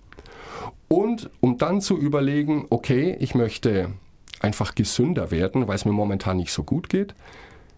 Und 0.88 1.30
um 1.40 1.58
dann 1.58 1.80
zu 1.80 1.96
überlegen, 1.98 2.66
okay, 2.70 3.16
ich 3.20 3.34
möchte 3.34 3.92
einfach 4.40 4.74
gesünder 4.74 5.30
werden, 5.30 5.68
weil 5.68 5.76
es 5.76 5.84
mir 5.84 5.92
momentan 5.92 6.38
nicht 6.38 6.52
so 6.52 6.62
gut 6.62 6.88
geht, 6.88 7.14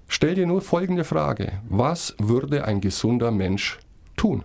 stell 0.08 0.34
dir 0.34 0.46
nur 0.46 0.62
folgende 0.62 1.04
Frage. 1.04 1.52
Was 1.68 2.14
würde 2.18 2.64
ein 2.64 2.80
gesunder 2.80 3.30
Mensch 3.30 3.78
tun? 4.16 4.44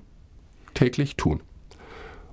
Täglich 0.73 1.15
tun. 1.15 1.41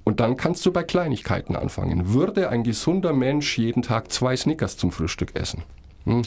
Und 0.05 0.21
dann 0.21 0.37
kannst 0.37 0.67
du 0.67 0.73
bei 0.73 0.83
Kleinigkeiten 0.83 1.55
anfangen. 1.55 2.13
Würde 2.13 2.49
ein 2.49 2.65
gesunder 2.65 3.13
Mensch 3.13 3.57
jeden 3.59 3.83
Tag 3.83 4.11
zwei 4.11 4.37
Snickers 4.37 4.77
zum 4.77 4.91
Frühstück 4.91 5.37
essen? 5.37 5.63
Hm, 6.05 6.23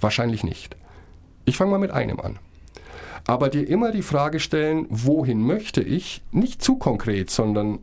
wahrscheinlich 0.00 0.44
nicht. 0.44 0.76
Ich 1.44 1.56
fange 1.56 1.70
mal 1.70 1.78
mit 1.78 1.90
einem 1.90 2.20
an. 2.20 2.38
Aber 3.26 3.48
dir 3.48 3.68
immer 3.68 3.90
die 3.90 4.02
Frage 4.02 4.40
stellen, 4.40 4.86
wohin 4.88 5.40
möchte 5.40 5.82
ich? 5.82 6.22
Nicht 6.30 6.62
zu 6.62 6.76
konkret, 6.76 7.30
sondern 7.30 7.80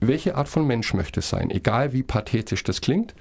welche 0.00 0.36
Art 0.36 0.48
von 0.48 0.66
Mensch 0.66 0.92
möchte 0.92 1.20
es 1.20 1.28
sein? 1.28 1.50
Egal 1.50 1.92
wie 1.92 2.02
pathetisch 2.02 2.64
das 2.64 2.80
klingt. 2.80 3.14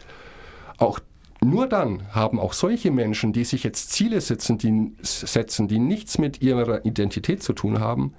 Auch 0.78 1.00
nur 1.42 1.68
dann 1.68 2.04
haben 2.12 2.40
auch 2.40 2.54
solche 2.54 2.92
Menschen, 2.92 3.34
die 3.34 3.44
sich 3.44 3.64
jetzt 3.64 3.92
Ziele 3.92 4.22
setzen, 4.22 4.58
die, 4.58 4.94
setzen, 5.02 5.68
die 5.68 5.80
nichts 5.80 6.18
mit 6.18 6.42
ihrer 6.42 6.86
Identität 6.86 7.44
zu 7.44 7.54
tun 7.54 7.80
haben, 7.80 8.14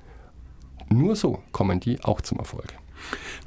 nur 0.90 1.16
so 1.16 1.42
kommen 1.52 1.80
die 1.80 2.02
auch 2.04 2.20
zum 2.20 2.38
Erfolg. 2.38 2.74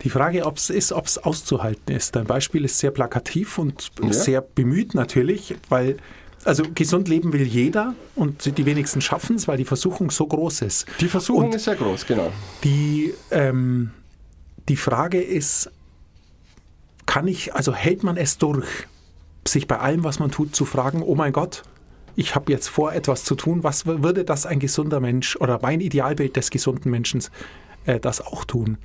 Die 0.04 0.10
Frage 0.10 0.46
ob 0.46 0.58
es 0.58 0.70
ist, 0.70 0.92
ob 0.92 1.06
es 1.06 1.18
auszuhalten 1.18 1.96
ist. 1.96 2.16
Dein 2.16 2.26
Beispiel 2.26 2.66
ist 2.66 2.80
sehr 2.80 2.92
plakativ 2.92 3.58
und 3.58 3.92
ja. 4.02 4.14
sehr 4.14 4.42
bemüht 4.42 4.94
natürlich, 4.94 5.56
weil 5.70 5.98
also 6.46 6.64
gesund 6.74 7.08
leben 7.08 7.34
will 7.34 7.44
jeder 7.44 7.96
und 8.16 8.58
die 8.58 8.66
wenigsten 8.66 9.02
schaffen 9.02 9.36
es, 9.36 9.48
weil 9.48 9.58
die 9.58 9.66
Versuchung 9.66 10.12
so 10.12 10.28
groß 10.28 10.62
ist. 10.62 10.86
Die 11.00 11.08
Versuchung 11.08 11.46
und 11.46 11.56
ist 11.56 11.66
sehr 11.66 11.76
groß, 11.76 12.06
genau. 12.06 12.32
Die, 12.64 13.14
ähm, 13.32 13.92
die 14.70 14.78
Frage 14.78 15.22
ist, 15.22 15.72
kann 17.06 17.28
ich, 17.28 17.54
also 17.54 17.74
hält 17.74 18.04
man 18.04 18.18
es 18.18 18.38
durch, 18.38 18.68
sich 19.46 19.68
bei 19.68 19.80
allem, 19.80 20.04
was 20.04 20.20
man 20.20 20.32
tut, 20.32 20.56
zu 20.56 20.66
fragen, 20.66 21.02
oh 21.02 21.16
mein 21.16 21.34
Gott, 21.34 21.64
ich 22.16 22.36
habe 22.36 22.52
jetzt 22.52 22.68
vor, 22.68 22.94
etwas 22.94 23.24
zu 23.24 23.36
tun, 23.36 23.64
was 23.64 23.86
würde 23.86 24.24
das 24.24 24.46
ein 24.46 24.60
gesunder 24.60 25.00
Mensch 25.00 25.36
oder 25.36 25.60
mein 25.62 25.82
Idealbild 25.82 26.36
des 26.36 26.50
gesunden 26.50 26.90
Menschen 26.90 27.24
äh, 27.86 28.00
das 28.00 28.22
auch 28.22 28.44
tun? 28.44 28.78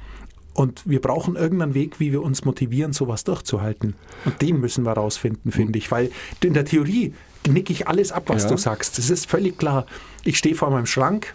Und 0.54 0.82
wir 0.84 1.00
brauchen 1.00 1.36
irgendeinen 1.36 1.74
Weg, 1.74 1.98
wie 1.98 2.12
wir 2.12 2.22
uns 2.22 2.44
motivieren, 2.44 2.92
sowas 2.92 3.24
durchzuhalten. 3.24 3.94
Und 4.24 4.42
den 4.42 4.60
müssen 4.60 4.84
wir 4.84 4.92
rausfinden, 4.92 5.50
finde 5.50 5.78
ich. 5.78 5.90
Weil 5.90 6.10
in 6.42 6.54
der 6.54 6.64
Theorie 6.64 7.14
nicke 7.48 7.72
ich 7.72 7.88
alles 7.88 8.12
ab, 8.12 8.24
was 8.26 8.44
ja. 8.44 8.50
du 8.50 8.56
sagst. 8.56 8.98
Das 8.98 9.10
ist 9.10 9.28
völlig 9.28 9.58
klar. 9.58 9.86
Ich 10.24 10.38
stehe 10.38 10.54
vor 10.54 10.70
meinem 10.70 10.86
Schrank, 10.86 11.34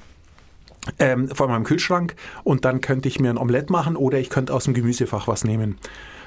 ähm, 0.99 1.29
vor 1.29 1.47
meinem 1.47 1.63
Kühlschrank 1.63 2.15
und 2.43 2.65
dann 2.65 2.81
könnte 2.81 3.07
ich 3.07 3.19
mir 3.19 3.29
ein 3.29 3.37
Omelett 3.37 3.69
machen 3.69 3.95
oder 3.95 4.19
ich 4.19 4.29
könnte 4.29 4.53
aus 4.53 4.65
dem 4.65 4.73
Gemüsefach 4.73 5.27
was 5.27 5.43
nehmen. 5.43 5.77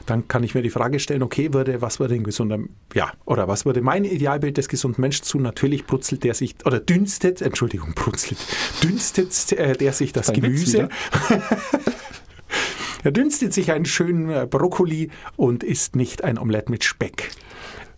Dann 0.07 0.29
kann 0.29 0.43
ich 0.43 0.55
mir 0.55 0.63
die 0.63 0.71
Frage 0.71 0.99
stellen, 0.99 1.23
okay, 1.23 1.53
würde, 1.53 1.83
was 1.83 2.01
würde 2.01 2.15
ein 2.15 2.25
gesunder, 2.25 2.59
ja, 2.95 3.13
oder 3.27 3.49
was 3.49 3.65
würde 3.65 3.81
mein 3.83 4.05
Idealbild 4.05 4.57
des 4.57 4.69
gesunden 4.69 5.01
Menschen 5.01 5.25
tun? 5.27 5.43
Natürlich 5.43 5.87
brutzelt 5.87 6.25
der 6.25 6.35
sich, 6.35 6.57
oder 6.65 6.81
dünstet, 6.81 7.43
Entschuldigung, 7.43 7.93
brutzelt, 7.95 8.39
dünstet 8.83 9.53
äh, 9.53 9.77
der 9.77 9.93
sich 9.93 10.13
das 10.13 10.27
Dein 10.27 10.41
Gemüse. 10.41 10.89
Er 13.03 13.13
dünstet 13.13 13.53
sich 13.53 13.73
einen 13.73 13.85
schönen 13.85 14.31
äh, 14.31 14.47
Brokkoli 14.49 15.11
und 15.37 15.65
isst 15.65 15.97
nicht 15.97 16.25
ein 16.25 16.39
Omelett 16.39 16.69
mit 16.69 16.85
Speck. 16.85 17.31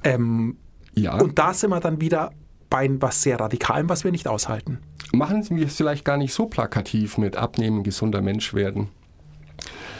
Ähm, 0.04 0.56
ja. 0.94 1.18
Und 1.18 1.38
da 1.38 1.54
sind 1.54 1.70
wir 1.70 1.80
dann 1.80 2.00
wieder 2.00 2.32
bei 2.70 2.88
was 3.00 3.22
sehr 3.22 3.38
Radikalem, 3.38 3.88
was 3.88 4.04
wir 4.04 4.12
nicht 4.12 4.28
aushalten. 4.28 4.78
Machen 5.12 5.42
Sie 5.42 5.62
es 5.62 5.76
vielleicht 5.76 6.04
gar 6.04 6.16
nicht 6.16 6.32
so 6.32 6.46
plakativ 6.46 7.18
mit 7.18 7.36
Abnehmen, 7.36 7.82
gesunder 7.82 8.22
Mensch 8.22 8.54
werden. 8.54 8.88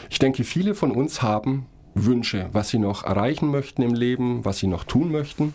Ich 0.09 0.19
denke, 0.19 0.43
viele 0.43 0.73
von 0.73 0.91
uns 0.91 1.21
haben 1.21 1.67
Wünsche, 1.93 2.49
was 2.51 2.69
sie 2.69 2.79
noch 2.79 3.03
erreichen 3.03 3.51
möchten 3.51 3.83
im 3.83 3.93
Leben, 3.93 4.43
was 4.43 4.57
sie 4.57 4.67
noch 4.67 4.83
tun 4.83 5.11
möchten. 5.11 5.53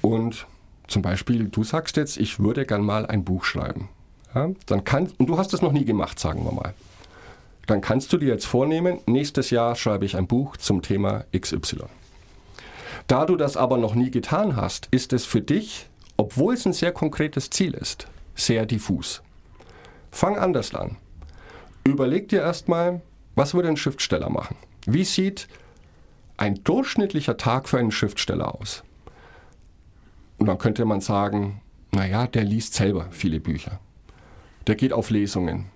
Und 0.00 0.46
zum 0.86 1.02
Beispiel, 1.02 1.48
du 1.48 1.64
sagst 1.64 1.96
jetzt, 1.96 2.16
ich 2.16 2.38
würde 2.38 2.64
gern 2.64 2.82
mal 2.82 3.06
ein 3.06 3.24
Buch 3.24 3.44
schreiben. 3.44 3.88
Ja, 4.34 4.50
dann 4.66 4.84
kann, 4.84 5.10
und 5.18 5.28
du 5.28 5.38
hast 5.38 5.52
es 5.52 5.62
noch 5.62 5.72
nie 5.72 5.84
gemacht, 5.84 6.20
sagen 6.20 6.44
wir 6.44 6.52
mal 6.52 6.74
dann 7.70 7.80
kannst 7.80 8.12
du 8.12 8.18
dir 8.18 8.28
jetzt 8.30 8.46
vornehmen, 8.46 8.98
nächstes 9.06 9.50
Jahr 9.50 9.76
schreibe 9.76 10.04
ich 10.04 10.16
ein 10.16 10.26
Buch 10.26 10.56
zum 10.56 10.82
Thema 10.82 11.24
XY. 11.36 11.84
Da 13.06 13.24
du 13.26 13.36
das 13.36 13.56
aber 13.56 13.78
noch 13.78 13.94
nie 13.94 14.10
getan 14.10 14.56
hast, 14.56 14.88
ist 14.90 15.12
es 15.12 15.24
für 15.24 15.40
dich, 15.40 15.88
obwohl 16.16 16.54
es 16.54 16.66
ein 16.66 16.72
sehr 16.72 16.90
konkretes 16.90 17.48
Ziel 17.48 17.74
ist, 17.74 18.08
sehr 18.34 18.66
diffus. 18.66 19.22
Fang 20.10 20.36
anders 20.36 20.74
an. 20.74 20.96
Überleg 21.84 22.28
dir 22.28 22.40
erstmal, 22.40 23.02
was 23.36 23.54
würde 23.54 23.68
ein 23.68 23.76
Schriftsteller 23.76 24.30
machen? 24.30 24.56
Wie 24.86 25.04
sieht 25.04 25.46
ein 26.38 26.64
durchschnittlicher 26.64 27.36
Tag 27.36 27.68
für 27.68 27.78
einen 27.78 27.92
Schriftsteller 27.92 28.56
aus? 28.60 28.82
Und 30.38 30.46
dann 30.46 30.58
könnte 30.58 30.84
man 30.84 31.00
sagen, 31.00 31.60
naja, 31.92 32.26
der 32.26 32.42
liest 32.42 32.74
selber 32.74 33.06
viele 33.12 33.38
Bücher. 33.38 33.78
Der 34.66 34.74
geht 34.74 34.92
auf 34.92 35.10
Lesungen 35.10 35.70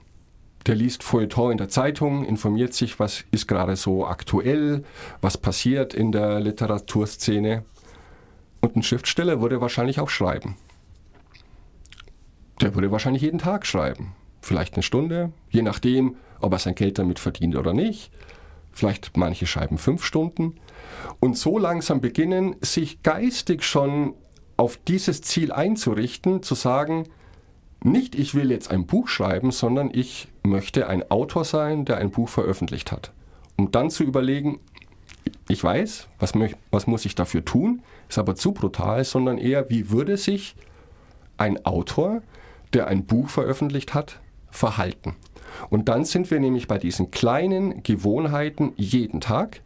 der 0.67 0.75
liest 0.75 1.03
Feuilleton 1.03 1.53
in 1.53 1.59
der 1.59 1.69
Zeitung, 1.69 2.25
informiert 2.25 2.73
sich, 2.73 2.99
was 2.99 3.25
ist 3.31 3.47
gerade 3.47 3.77
so 3.77 4.07
aktuell, 4.07 4.85
was 5.21 5.37
passiert 5.37 5.93
in 5.93 6.11
der 6.11 6.41
Literaturszene. 6.41 7.65
Und 8.61 8.77
ein 8.77 8.83
Schriftsteller 8.83 9.43
würde 9.43 9.61
wahrscheinlich 9.61 10.01
auch 10.01 10.09
schreiben. 10.09 10.57
Der 12.61 12.75
würde 12.75 12.91
wahrscheinlich 12.91 13.23
jeden 13.23 13.39
Tag 13.39 13.67
schreiben. 13.67 14.15
Vielleicht 14.41 14.75
eine 14.75 14.83
Stunde, 14.83 15.33
je 15.51 15.63
nachdem, 15.63 16.17
ob 16.41 16.53
er 16.53 16.59
sein 16.59 16.75
Geld 16.75 16.99
damit 16.99 17.19
verdient 17.19 17.57
oder 17.57 17.75
nicht. 17.75 18.11
Vielleicht 18.73 19.17
manche 19.17 19.47
schreiben 19.47 19.77
fünf 19.77 20.03
Stunden. 20.03 20.55
Und 21.21 21.37
so 21.37 21.59
langsam 21.59 22.01
beginnen, 22.01 22.57
sich 22.61 23.03
geistig 23.03 23.65
schon 23.65 24.15
auf 24.57 24.79
dieses 24.79 25.21
Ziel 25.21 25.53
einzurichten, 25.53 26.43
zu 26.43 26.55
sagen, 26.55 27.05
nicht 27.83 28.15
ich 28.15 28.35
will 28.35 28.51
jetzt 28.51 28.71
ein 28.71 28.87
Buch 28.87 29.09
schreiben, 29.09 29.51
sondern 29.51 29.91
ich 29.93 30.29
möchte 30.45 30.89
ein 30.89 31.11
Autor 31.11 31.45
sein, 31.45 31.85
der 31.85 31.99
ein 31.99 32.11
Buch 32.11 32.29
veröffentlicht 32.29 32.93
hat. 32.93 33.13
Um 33.57 33.71
dann 33.71 33.91
zu 33.91 34.05
überlegen, 34.05 34.61
ich 35.49 35.63
weiß, 35.63 36.09
was, 36.19 36.33
was 36.71 36.87
muss 36.87 37.05
ich 37.05 37.15
dafür 37.15 37.45
tun, 37.45 37.83
ist 38.09 38.19
aber 38.19 38.35
zu 38.35 38.53
brutal, 38.53 39.05
sondern 39.05 39.39
eher, 39.39 39.71
wie 39.71 39.91
würde 39.91 40.17
sich 40.17 40.55
ein 41.37 41.65
Autor, 41.65 42.23
der 42.73 42.89
ein 42.89 43.05
Buch 43.07 43.29
veröffentlicht 43.29 43.95
hat, 43.95 44.21
verhalten. 44.51 45.17
Und 45.71 45.89
dann 45.89 46.05
sind 46.05 46.31
wir 46.31 46.41
nämlich 46.41 46.69
bei 46.69 46.79
diesen 46.79 47.11
kleinen 47.11 47.83
Gewohnheiten 47.83 48.73
jeden 48.77 49.21
Tag. 49.21 49.61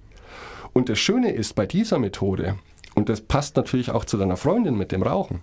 Und 0.72 0.88
das 0.88 0.98
Schöne 0.98 1.32
ist 1.32 1.54
bei 1.54 1.66
dieser 1.66 1.98
Methode, 1.98 2.56
und 2.94 3.08
das 3.08 3.20
passt 3.20 3.56
natürlich 3.56 3.90
auch 3.90 4.04
zu 4.04 4.16
deiner 4.16 4.36
Freundin 4.36 4.76
mit 4.76 4.92
dem 4.92 5.02
Rauchen, 5.02 5.42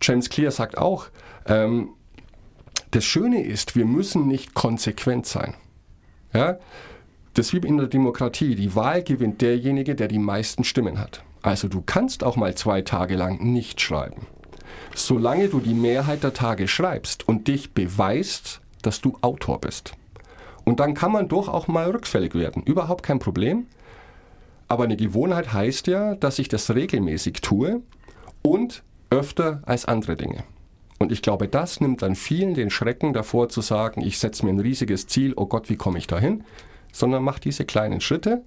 James 0.00 0.28
Clear 0.28 0.50
sagt 0.50 0.78
auch, 0.78 1.06
ähm, 1.46 1.90
das 2.96 3.04
Schöne 3.04 3.42
ist, 3.42 3.76
wir 3.76 3.84
müssen 3.84 4.26
nicht 4.26 4.54
konsequent 4.54 5.26
sein. 5.26 5.52
Ja? 6.32 6.58
Das 7.34 7.48
ist 7.48 7.52
wie 7.52 7.66
in 7.66 7.76
der 7.76 7.88
Demokratie. 7.88 8.54
Die 8.54 8.74
Wahl 8.74 9.02
gewinnt 9.02 9.42
derjenige, 9.42 9.94
der 9.94 10.08
die 10.08 10.18
meisten 10.18 10.64
Stimmen 10.64 10.98
hat. 10.98 11.22
Also 11.42 11.68
du 11.68 11.82
kannst 11.84 12.24
auch 12.24 12.36
mal 12.36 12.54
zwei 12.54 12.80
Tage 12.80 13.14
lang 13.14 13.52
nicht 13.52 13.82
schreiben. 13.82 14.26
Solange 14.94 15.48
du 15.48 15.60
die 15.60 15.74
Mehrheit 15.74 16.22
der 16.22 16.32
Tage 16.32 16.68
schreibst 16.68 17.28
und 17.28 17.48
dich 17.48 17.72
beweist, 17.74 18.62
dass 18.80 19.02
du 19.02 19.18
Autor 19.20 19.60
bist. 19.60 19.92
Und 20.64 20.80
dann 20.80 20.94
kann 20.94 21.12
man 21.12 21.28
doch 21.28 21.48
auch 21.48 21.68
mal 21.68 21.90
rückfällig 21.90 22.34
werden. 22.34 22.62
Überhaupt 22.62 23.02
kein 23.02 23.18
Problem. 23.18 23.66
Aber 24.68 24.84
eine 24.84 24.96
Gewohnheit 24.96 25.52
heißt 25.52 25.86
ja, 25.86 26.14
dass 26.14 26.38
ich 26.38 26.48
das 26.48 26.74
regelmäßig 26.74 27.42
tue 27.42 27.82
und 28.40 28.82
öfter 29.10 29.60
als 29.66 29.84
andere 29.84 30.16
Dinge. 30.16 30.44
Und 30.98 31.12
ich 31.12 31.22
glaube, 31.22 31.48
das 31.48 31.80
nimmt 31.80 32.02
dann 32.02 32.14
vielen 32.14 32.54
den 32.54 32.70
Schrecken 32.70 33.12
davor 33.12 33.48
zu 33.48 33.60
sagen, 33.60 34.00
ich 34.00 34.18
setze 34.18 34.44
mir 34.44 34.52
ein 34.52 34.60
riesiges 34.60 35.06
Ziel, 35.06 35.34
oh 35.36 35.46
Gott, 35.46 35.68
wie 35.68 35.76
komme 35.76 35.98
ich 35.98 36.06
dahin? 36.06 36.44
Sondern 36.92 37.22
mach 37.22 37.38
diese 37.38 37.64
kleinen 37.64 38.00
Schritte. 38.00 38.42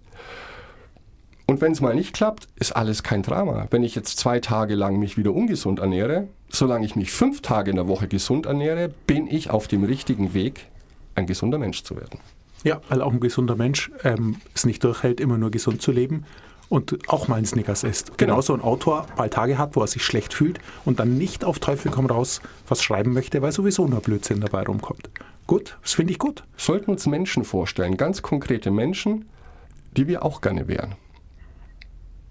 Und 1.45 1.61
wenn 1.61 1.71
es 1.71 1.81
mal 1.81 1.95
nicht 1.95 2.13
klappt, 2.13 2.47
ist 2.55 2.75
alles 2.75 3.03
kein 3.03 3.23
Drama. 3.23 3.67
Wenn 3.71 3.83
ich 3.83 3.95
jetzt 3.95 4.17
zwei 4.17 4.39
Tage 4.39 4.75
lang 4.75 4.97
mich 4.97 5.17
wieder 5.17 5.33
ungesund 5.33 5.79
ernähre, 5.79 6.27
solange 6.49 6.85
ich 6.85 6.95
mich 6.95 7.11
fünf 7.11 7.41
Tage 7.41 7.71
in 7.71 7.75
der 7.75 7.87
Woche 7.87 8.07
gesund 8.07 8.45
ernähre, 8.45 8.91
bin 9.07 9.27
ich 9.27 9.49
auf 9.49 9.67
dem 9.67 9.83
richtigen 9.83 10.33
Weg, 10.33 10.67
ein 11.15 11.25
gesunder 11.25 11.57
Mensch 11.57 11.83
zu 11.83 11.95
werden. 11.95 12.19
Ja, 12.63 12.81
weil 12.89 13.01
auch 13.01 13.11
ein 13.11 13.19
gesunder 13.19 13.55
Mensch 13.55 13.91
ähm, 14.03 14.37
es 14.53 14.65
nicht 14.65 14.83
durchhält, 14.83 15.19
immer 15.19 15.37
nur 15.37 15.49
gesund 15.49 15.81
zu 15.81 15.91
leben, 15.91 16.25
und 16.69 17.09
auch 17.09 17.27
mal 17.27 17.35
einen 17.35 17.45
Snickers 17.45 17.83
isst. 17.83 18.17
Genau. 18.17 18.33
Genauso 18.33 18.53
ein 18.53 18.61
Autor 18.61 19.07
mal 19.17 19.29
Tage 19.29 19.57
hat, 19.57 19.75
wo 19.75 19.81
er 19.81 19.88
sich 19.88 20.03
schlecht 20.03 20.33
fühlt 20.33 20.59
und 20.85 20.99
dann 20.99 21.17
nicht 21.17 21.43
auf 21.43 21.59
Teufel 21.59 21.91
komm 21.91 22.05
raus 22.05 22.41
was 22.67 22.83
schreiben 22.83 23.13
möchte, 23.13 23.41
weil 23.41 23.51
sowieso 23.51 23.88
nur 23.88 24.01
Blödsinn 24.01 24.39
dabei 24.39 24.63
rumkommt. 24.63 25.09
Gut, 25.47 25.77
das 25.81 25.93
finde 25.93 26.13
ich 26.13 26.19
gut. 26.19 26.43
Sollten 26.55 26.91
uns 26.91 27.07
Menschen 27.07 27.43
vorstellen, 27.43 27.97
ganz 27.97 28.21
konkrete 28.21 28.69
Menschen, 28.69 29.27
die 29.97 30.07
wir 30.07 30.23
auch 30.23 30.41
gerne 30.41 30.67
wären. 30.67 30.93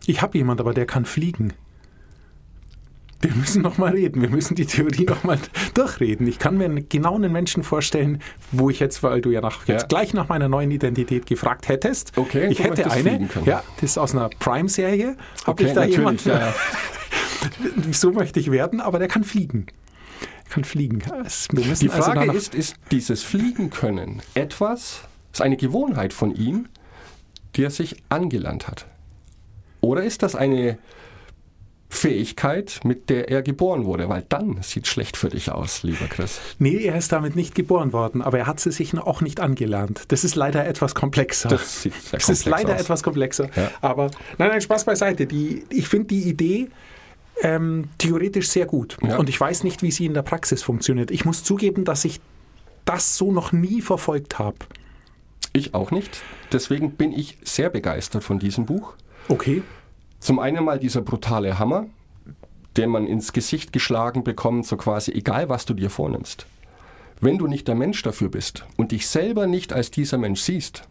Ich 0.06 0.22
habe 0.22 0.38
jemand, 0.38 0.60
aber 0.60 0.72
der 0.72 0.86
kann 0.86 1.04
fliegen. 1.04 1.52
Den 3.24 3.36
müssen 3.36 3.62
noch 3.62 3.78
mal 3.78 3.90
reden. 3.92 4.22
Wir 4.22 4.30
müssen 4.30 4.54
die 4.54 4.64
Theorie 4.66 5.04
noch 5.04 5.24
mal 5.24 5.38
durchreden. 5.74 6.26
Ich 6.28 6.38
kann 6.38 6.56
mir 6.56 6.68
genau 6.82 7.16
einen 7.16 7.32
Menschen 7.32 7.64
vorstellen, 7.64 8.20
wo 8.52 8.70
ich 8.70 8.78
jetzt, 8.78 9.02
weil 9.02 9.20
du 9.20 9.30
ja 9.30 9.40
nach, 9.40 9.66
jetzt 9.66 9.82
Ja. 9.82 9.86
gleich 9.88 10.14
nach 10.14 10.28
meiner 10.28 10.48
neuen 10.48 10.70
Identität 10.70 11.26
gefragt 11.26 11.68
hättest. 11.68 12.16
Okay, 12.16 12.46
ich 12.48 12.62
hätte 12.62 12.88
eine. 12.90 13.28
Ja, 13.44 13.64
das 13.80 13.90
ist 13.90 13.98
aus 13.98 14.14
einer 14.14 14.28
Prime-Serie. 14.38 15.16
Hab 15.44 15.48
Okay, 15.48 15.66
ich 15.66 15.72
da 15.72 15.84
jemanden? 15.84 16.28
Ja, 16.28 16.38
ja. 16.38 16.54
So 17.92 18.12
möchte 18.12 18.40
ich 18.40 18.50
werden, 18.50 18.80
aber 18.80 18.98
der 18.98 19.08
kann 19.08 19.24
fliegen. 19.24 19.66
Kann 20.50 20.64
fliegen. 20.64 21.02
Wir 21.04 21.62
Die 21.62 21.90
also 21.90 22.02
Frage 22.02 22.20
danach- 22.20 22.34
ist, 22.34 22.54
ist 22.54 22.76
dieses 22.90 23.22
Fliegen 23.22 23.70
können 23.70 24.22
etwas, 24.34 25.02
ist 25.32 25.42
eine 25.42 25.56
Gewohnheit 25.56 26.12
von 26.12 26.34
ihm, 26.34 26.66
die 27.56 27.64
er 27.64 27.70
sich 27.70 27.96
angelernt 28.08 28.66
hat? 28.66 28.86
Oder 29.80 30.02
ist 30.04 30.22
das 30.22 30.34
eine 30.34 30.78
Fähigkeit, 31.90 32.80
mit 32.84 33.08
der 33.10 33.30
er 33.30 33.42
geboren 33.42 33.84
wurde? 33.84 34.08
Weil 34.08 34.24
dann 34.28 34.62
sieht 34.62 34.86
schlecht 34.86 35.16
für 35.16 35.28
dich 35.30 35.50
aus, 35.50 35.82
lieber 35.82 36.06
Chris. 36.06 36.40
Nee, 36.58 36.84
er 36.84 36.96
ist 36.96 37.12
damit 37.12 37.34
nicht 37.34 37.54
geboren 37.54 37.92
worden, 37.92 38.22
aber 38.22 38.38
er 38.38 38.46
hat 38.46 38.60
sie 38.60 38.70
sich 38.72 38.96
auch 38.98 39.20
nicht 39.20 39.40
angelernt. 39.40 40.02
Das 40.08 40.24
ist 40.24 40.36
leider 40.36 40.66
etwas 40.66 40.94
komplexer. 40.94 41.48
Das 41.48 41.82
sieht 41.82 41.94
sehr 41.94 42.18
Es 42.18 42.28
ist 42.28 42.44
komplex 42.44 42.62
leider 42.62 42.74
aus. 42.74 42.80
etwas 42.82 43.02
komplexer. 43.02 43.50
Ja. 43.56 43.70
Aber 43.80 44.10
nein, 44.38 44.48
nein, 44.48 44.60
Spaß 44.60 44.84
beiseite. 44.84 45.26
Die, 45.26 45.64
ich 45.70 45.88
finde 45.88 46.08
die 46.08 46.28
Idee 46.28 46.68
ähm, 47.42 47.88
theoretisch 47.98 48.48
sehr 48.48 48.66
gut. 48.66 48.96
Ja. 49.02 49.16
Und 49.16 49.28
ich 49.28 49.40
weiß 49.40 49.64
nicht, 49.64 49.82
wie 49.82 49.90
sie 49.90 50.06
in 50.06 50.14
der 50.14 50.22
Praxis 50.22 50.62
funktioniert. 50.62 51.10
Ich 51.10 51.24
muss 51.24 51.44
zugeben, 51.44 51.84
dass 51.84 52.04
ich 52.04 52.20
das 52.84 53.16
so 53.16 53.32
noch 53.32 53.52
nie 53.52 53.80
verfolgt 53.80 54.38
habe. 54.38 54.56
Ich 55.52 55.74
auch 55.74 55.90
nicht. 55.90 56.22
Deswegen 56.52 56.92
bin 56.92 57.12
ich 57.12 57.38
sehr 57.42 57.70
begeistert 57.70 58.24
von 58.24 58.38
diesem 58.38 58.66
Buch. 58.66 58.94
Okay. 59.28 59.62
Zum 60.20 60.38
einen 60.38 60.64
mal 60.64 60.78
dieser 60.78 61.02
brutale 61.02 61.58
Hammer, 61.58 61.86
den 62.76 62.90
man 62.90 63.06
ins 63.06 63.32
Gesicht 63.32 63.72
geschlagen 63.72 64.24
bekommt, 64.24 64.66
so 64.66 64.76
quasi 64.76 65.12
egal, 65.12 65.48
was 65.48 65.64
du 65.66 65.74
dir 65.74 65.90
vornimmst. 65.90 66.46
Wenn 67.20 67.38
du 67.38 67.46
nicht 67.46 67.66
der 67.66 67.74
Mensch 67.74 68.02
dafür 68.02 68.28
bist 68.28 68.64
und 68.76 68.92
dich 68.92 69.08
selber 69.08 69.46
nicht 69.46 69.72
als 69.72 69.90
dieser 69.90 70.18
Mensch 70.18 70.40
siehst, 70.40 70.84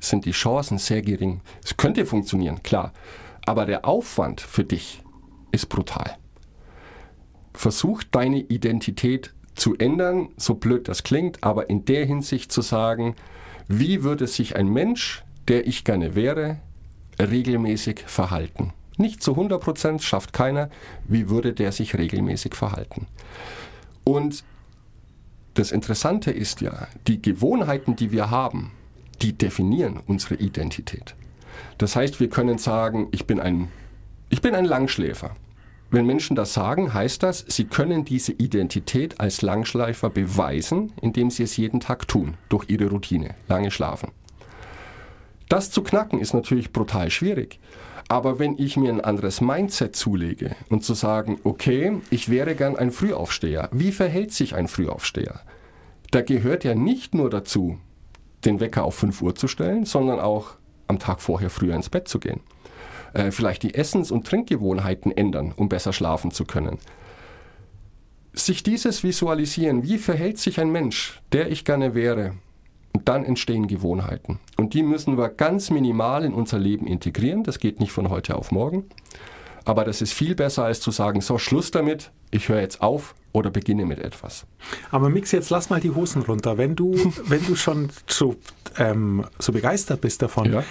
sind 0.00 0.24
die 0.26 0.32
Chancen 0.32 0.78
sehr 0.78 1.00
gering. 1.00 1.40
Es 1.64 1.76
könnte 1.76 2.04
funktionieren, 2.04 2.62
klar, 2.62 2.92
aber 3.46 3.64
der 3.64 3.86
Aufwand 3.86 4.40
für 4.40 4.64
dich 4.64 5.02
ist 5.52 5.68
brutal. 5.68 6.16
Versuch 7.54 8.02
deine 8.02 8.40
Identität 8.40 9.32
zu 9.54 9.76
ändern, 9.76 10.30
so 10.36 10.54
blöd 10.54 10.88
das 10.88 11.02
klingt, 11.02 11.42
aber 11.44 11.70
in 11.70 11.84
der 11.84 12.04
Hinsicht 12.04 12.52
zu 12.52 12.62
sagen, 12.62 13.14
wie 13.68 14.02
würde 14.02 14.26
sich 14.26 14.56
ein 14.56 14.68
Mensch, 14.68 15.24
der 15.48 15.66
ich 15.66 15.84
gerne 15.84 16.14
wäre, 16.14 16.58
regelmäßig 17.18 18.04
verhalten. 18.06 18.72
Nicht 18.96 19.22
zu 19.22 19.32
100% 19.32 20.00
schafft 20.00 20.32
keiner, 20.32 20.70
wie 21.06 21.28
würde 21.28 21.52
der 21.52 21.72
sich 21.72 21.96
regelmäßig 21.96 22.54
verhalten. 22.54 23.06
Und 24.04 24.44
das 25.54 25.72
Interessante 25.72 26.30
ist 26.30 26.60
ja, 26.60 26.88
die 27.06 27.20
Gewohnheiten, 27.20 27.96
die 27.96 28.12
wir 28.12 28.30
haben, 28.30 28.72
die 29.20 29.32
definieren 29.32 30.00
unsere 30.06 30.36
Identität. 30.36 31.14
Das 31.78 31.96
heißt, 31.96 32.20
wir 32.20 32.28
können 32.28 32.58
sagen, 32.58 33.08
ich 33.12 33.26
bin 33.26 33.40
ein, 33.40 33.68
ich 34.30 34.40
bin 34.40 34.54
ein 34.54 34.64
Langschläfer. 34.64 35.36
Wenn 35.90 36.06
Menschen 36.06 36.36
das 36.36 36.54
sagen, 36.54 36.94
heißt 36.94 37.22
das, 37.22 37.44
sie 37.48 37.64
können 37.64 38.06
diese 38.06 38.32
Identität 38.32 39.20
als 39.20 39.42
Langschleifer 39.42 40.08
beweisen, 40.08 40.92
indem 41.02 41.30
sie 41.30 41.42
es 41.42 41.58
jeden 41.58 41.80
Tag 41.80 42.08
tun, 42.08 42.34
durch 42.48 42.70
ihre 42.70 42.88
Routine, 42.88 43.34
lange 43.46 43.70
schlafen. 43.70 44.10
Das 45.52 45.70
zu 45.70 45.82
knacken 45.82 46.18
ist 46.18 46.32
natürlich 46.32 46.72
brutal 46.72 47.10
schwierig. 47.10 47.60
Aber 48.08 48.38
wenn 48.38 48.56
ich 48.56 48.78
mir 48.78 48.88
ein 48.88 49.02
anderes 49.02 49.42
Mindset 49.42 49.94
zulege 49.94 50.56
und 50.70 50.82
zu 50.82 50.94
sagen, 50.94 51.40
okay, 51.44 52.00
ich 52.08 52.30
wäre 52.30 52.54
gern 52.54 52.74
ein 52.74 52.90
Frühaufsteher, 52.90 53.68
wie 53.70 53.92
verhält 53.92 54.32
sich 54.32 54.54
ein 54.54 54.66
Frühaufsteher? 54.66 55.42
Da 56.10 56.22
gehört 56.22 56.64
ja 56.64 56.74
nicht 56.74 57.14
nur 57.14 57.28
dazu, 57.28 57.78
den 58.46 58.60
Wecker 58.60 58.84
auf 58.84 58.94
5 58.94 59.20
Uhr 59.20 59.34
zu 59.34 59.46
stellen, 59.46 59.84
sondern 59.84 60.20
auch 60.20 60.52
am 60.88 60.98
Tag 60.98 61.20
vorher 61.20 61.50
früher 61.50 61.76
ins 61.76 61.90
Bett 61.90 62.08
zu 62.08 62.18
gehen. 62.18 62.40
Äh, 63.12 63.30
vielleicht 63.30 63.62
die 63.62 63.74
Essens- 63.74 64.10
und 64.10 64.26
Trinkgewohnheiten 64.26 65.12
ändern, 65.14 65.52
um 65.54 65.68
besser 65.68 65.92
schlafen 65.92 66.30
zu 66.30 66.46
können. 66.46 66.78
Sich 68.32 68.62
dieses 68.62 69.04
visualisieren, 69.04 69.82
wie 69.82 69.98
verhält 69.98 70.38
sich 70.38 70.58
ein 70.58 70.72
Mensch, 70.72 71.20
der 71.30 71.50
ich 71.50 71.66
gerne 71.66 71.94
wäre, 71.94 72.36
und 72.94 73.08
dann 73.08 73.24
entstehen 73.24 73.66
Gewohnheiten. 73.68 74.38
Und 74.56 74.74
die 74.74 74.82
müssen 74.82 75.16
wir 75.16 75.28
ganz 75.28 75.70
minimal 75.70 76.24
in 76.24 76.32
unser 76.34 76.58
Leben 76.58 76.86
integrieren. 76.86 77.42
Das 77.44 77.58
geht 77.58 77.80
nicht 77.80 77.92
von 77.92 78.10
heute 78.10 78.36
auf 78.36 78.50
morgen. 78.52 78.84
Aber 79.64 79.84
das 79.84 80.02
ist 80.02 80.12
viel 80.12 80.34
besser, 80.34 80.64
als 80.64 80.80
zu 80.80 80.90
sagen, 80.90 81.20
so 81.20 81.38
Schluss 81.38 81.70
damit, 81.70 82.10
ich 82.30 82.48
höre 82.48 82.60
jetzt 82.60 82.82
auf 82.82 83.14
oder 83.32 83.50
beginne 83.50 83.86
mit 83.86 83.98
etwas. 84.00 84.44
Aber 84.90 85.08
Mix, 85.08 85.30
jetzt 85.32 85.50
lass 85.50 85.70
mal 85.70 85.80
die 85.80 85.90
Hosen 85.90 86.22
runter. 86.22 86.58
Wenn 86.58 86.74
du, 86.76 86.94
wenn 87.26 87.44
du 87.46 87.54
schon 87.56 87.90
so, 88.06 88.36
ähm, 88.78 89.24
so 89.38 89.52
begeistert 89.52 90.00
bist 90.00 90.20
davon, 90.20 90.52
Ja. 90.52 90.64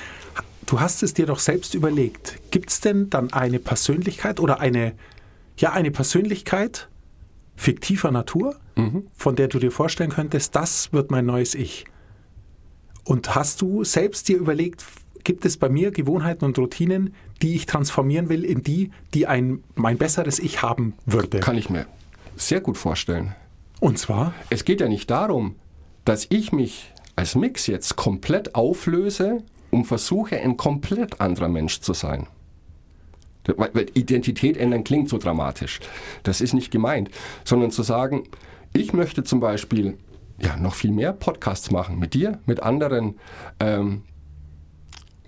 du 0.65 0.79
hast 0.79 1.03
es 1.03 1.13
dir 1.13 1.25
doch 1.25 1.39
selbst 1.39 1.73
überlegt. 1.73 2.39
Gibt 2.51 2.69
es 2.69 2.81
denn 2.81 3.09
dann 3.09 3.31
eine 3.33 3.59
Persönlichkeit 3.59 4.39
oder 4.39 4.59
eine, 4.59 4.93
ja, 5.57 5.71
eine 5.71 5.91
Persönlichkeit 5.91 6.87
fiktiver 7.55 8.11
Natur, 8.11 8.55
von 9.13 9.35
der 9.35 9.47
du 9.47 9.59
dir 9.59 9.71
vorstellen 9.71 10.09
könntest, 10.09 10.55
das 10.55 10.91
wird 10.91 11.11
mein 11.11 11.25
neues 11.27 11.53
Ich? 11.53 11.85
Und 13.03 13.35
hast 13.35 13.61
du 13.61 13.83
selbst 13.83 14.27
dir 14.27 14.37
überlegt, 14.37 14.85
gibt 15.23 15.45
es 15.45 15.57
bei 15.57 15.69
mir 15.69 15.91
Gewohnheiten 15.91 16.45
und 16.45 16.57
Routinen, 16.57 17.13
die 17.41 17.55
ich 17.55 17.65
transformieren 17.65 18.29
will 18.29 18.43
in 18.43 18.63
die, 18.63 18.91
die 19.13 19.27
ein 19.27 19.63
mein 19.75 19.97
besseres 19.97 20.39
Ich 20.39 20.61
haben 20.61 20.93
würde? 21.05 21.39
Kann 21.39 21.57
ich 21.57 21.69
mir 21.69 21.85
sehr 22.35 22.61
gut 22.61 22.77
vorstellen. 22.77 23.35
Und 23.79 23.97
zwar? 23.97 24.33
Es 24.49 24.65
geht 24.65 24.81
ja 24.81 24.87
nicht 24.87 25.09
darum, 25.09 25.55
dass 26.05 26.27
ich 26.29 26.51
mich 26.51 26.91
als 27.15 27.35
Mix 27.35 27.67
jetzt 27.67 27.95
komplett 27.95 28.55
auflöse 28.55 29.43
und 29.69 29.85
versuche, 29.85 30.39
ein 30.39 30.57
komplett 30.57 31.21
anderer 31.21 31.49
Mensch 31.49 31.81
zu 31.81 31.93
sein. 31.93 32.27
Weil 33.45 33.87
Identität 33.95 34.55
ändern 34.57 34.83
klingt 34.83 35.09
so 35.09 35.17
dramatisch. 35.17 35.79
Das 36.23 36.41
ist 36.41 36.53
nicht 36.53 36.71
gemeint, 36.71 37.09
sondern 37.43 37.71
zu 37.71 37.81
sagen, 37.81 38.23
ich 38.73 38.93
möchte 38.93 39.23
zum 39.23 39.39
Beispiel 39.39 39.97
ja, 40.41 40.57
noch 40.57 40.73
viel 40.73 40.91
mehr 40.91 41.13
Podcasts 41.13 41.71
machen 41.71 41.99
mit 41.99 42.13
dir, 42.13 42.39
mit 42.45 42.63
anderen. 42.63 43.19
Ähm, 43.59 44.03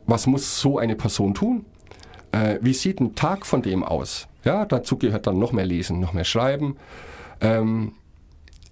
was 0.06 0.28
muss 0.28 0.60
so 0.60 0.78
eine 0.78 0.96
Person 0.96 1.34
tun? 1.34 1.66
Äh, 2.32 2.58
wie 2.62 2.74
sieht 2.74 3.00
ein 3.00 3.16
Tag 3.16 3.46
von 3.46 3.62
dem 3.62 3.84
aus? 3.84 4.28
Ja, 4.44 4.66
dazu 4.66 4.98
gehört 4.98 5.28
dann 5.28 5.40
noch 5.40 5.52
mehr 5.52 5.66
Lesen, 5.66 6.00
noch 6.00 6.14
mehr 6.14 6.26
Schreiben. 6.26 6.76
Ähm, 7.42 7.94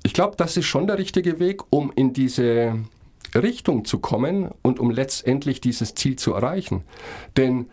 ich 0.03 0.13
glaube, 0.13 0.35
das 0.35 0.57
ist 0.57 0.65
schon 0.65 0.87
der 0.87 0.97
richtige 0.97 1.39
Weg, 1.39 1.61
um 1.69 1.91
in 1.95 2.11
diese 2.11 2.79
Richtung 3.35 3.85
zu 3.85 3.99
kommen 3.99 4.49
und 4.61 4.79
um 4.79 4.89
letztendlich 4.89 5.61
dieses 5.61 5.95
Ziel 5.95 6.15
zu 6.15 6.33
erreichen. 6.33 6.83
Denn, 7.37 7.67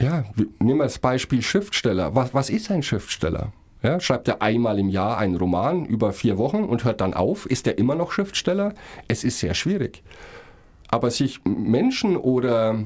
ja, 0.00 0.24
nehmen 0.58 0.78
wir 0.78 0.84
das 0.84 0.98
Beispiel 0.98 1.42
Schriftsteller. 1.42 2.14
Was, 2.14 2.34
was 2.34 2.50
ist 2.50 2.70
ein 2.70 2.82
Schriftsteller? 2.82 3.52
Ja, 3.84 4.00
schreibt 4.00 4.28
er 4.28 4.40
einmal 4.40 4.78
im 4.78 4.88
Jahr 4.88 5.18
einen 5.18 5.36
Roman 5.36 5.84
über 5.84 6.14
vier 6.14 6.38
Wochen 6.38 6.64
und 6.64 6.84
hört 6.84 7.02
dann 7.02 7.12
auf? 7.12 7.44
Ist 7.44 7.66
er 7.66 7.76
immer 7.76 7.94
noch 7.94 8.12
Schriftsteller? 8.12 8.72
Es 9.08 9.24
ist 9.24 9.40
sehr 9.40 9.52
schwierig. 9.52 10.02
Aber 10.88 11.10
sich 11.10 11.44
Menschen 11.44 12.16
oder 12.16 12.82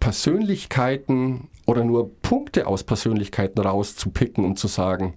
Persönlichkeiten 0.00 1.46
oder 1.66 1.84
nur 1.84 2.12
Punkte 2.20 2.66
aus 2.66 2.82
Persönlichkeiten 2.82 3.60
rauszupicken 3.60 4.44
und 4.44 4.58
zu 4.58 4.66
sagen, 4.66 5.14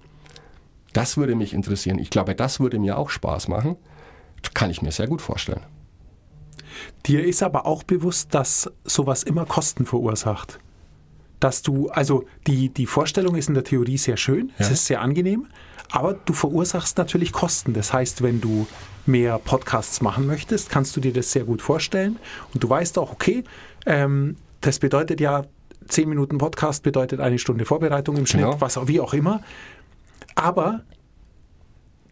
das 0.93 1.17
würde 1.17 1.34
mich 1.34 1.55
interessieren. 1.55 1.97
Ich 1.97 2.12
glaube, 2.12 2.36
das 2.36 2.60
würde 2.60 2.77
mir 2.77 2.99
auch 2.99 3.10
Spaß 3.10 3.47
machen. 3.47 3.75
Kann 4.53 4.69
ich 4.69 4.84
mir 4.84 4.91
sehr 4.91 5.08
gut 5.08 5.23
vorstellen. 5.23 5.65
Dir 7.08 7.25
ist 7.25 7.41
aber 7.41 7.65
auch 7.65 7.82
bewusst, 7.82 8.36
dass 8.36 8.71
sowas 8.84 9.23
immer 9.23 9.45
Kosten 9.45 9.88
verursacht. 9.88 10.60
Dass 11.39 11.62
du, 11.62 11.89
also 11.89 12.25
die, 12.47 12.69
die 12.69 12.86
Vorstellung 12.86 13.36
ist 13.36 13.47
in 13.47 13.54
der 13.54 13.63
Theorie 13.63 13.97
sehr 13.97 14.17
schön, 14.17 14.52
es 14.58 14.67
Ja. 14.67 14.73
ist 14.73 14.86
sehr 14.88 15.02
angenehm, 15.02 15.47
aber 15.91 16.13
du 16.13 16.34
verursachst 16.34 16.97
natürlich 16.97 17.32
Kosten. 17.32 17.73
Das 17.73 17.93
heißt, 17.93 18.21
wenn 18.21 18.41
du 18.41 18.67
mehr 19.06 19.39
Podcasts 19.39 20.02
machen 20.02 20.28
möchtest, 20.28 20.69
kannst 20.69 20.95
du 20.95 20.99
dir 21.02 21.13
das 21.13 21.32
sehr 21.32 21.45
gut 21.45 21.62
vorstellen 21.62 22.19
und 22.54 22.63
du 22.63 22.69
weißt 22.69 22.97
auch, 22.99 23.12
okay, 23.12 23.43
ähm, 23.86 24.36
das 24.62 24.80
bedeutet 24.80 25.19
ja, 25.21 25.45
10 25.88 26.08
Minuten 26.10 26.38
Podcast 26.38 26.84
bedeutet 26.84 27.19
eine 27.21 27.39
Stunde 27.39 27.65
Vorbereitung 27.65 28.17
im 28.17 28.25
Schnitt, 28.28 28.43
Genau. 28.45 28.62
was 28.62 28.78
auch, 28.78 28.88
wie 28.88 28.99
auch 28.99 29.13
immer. 29.13 29.41
Aber 30.36 30.82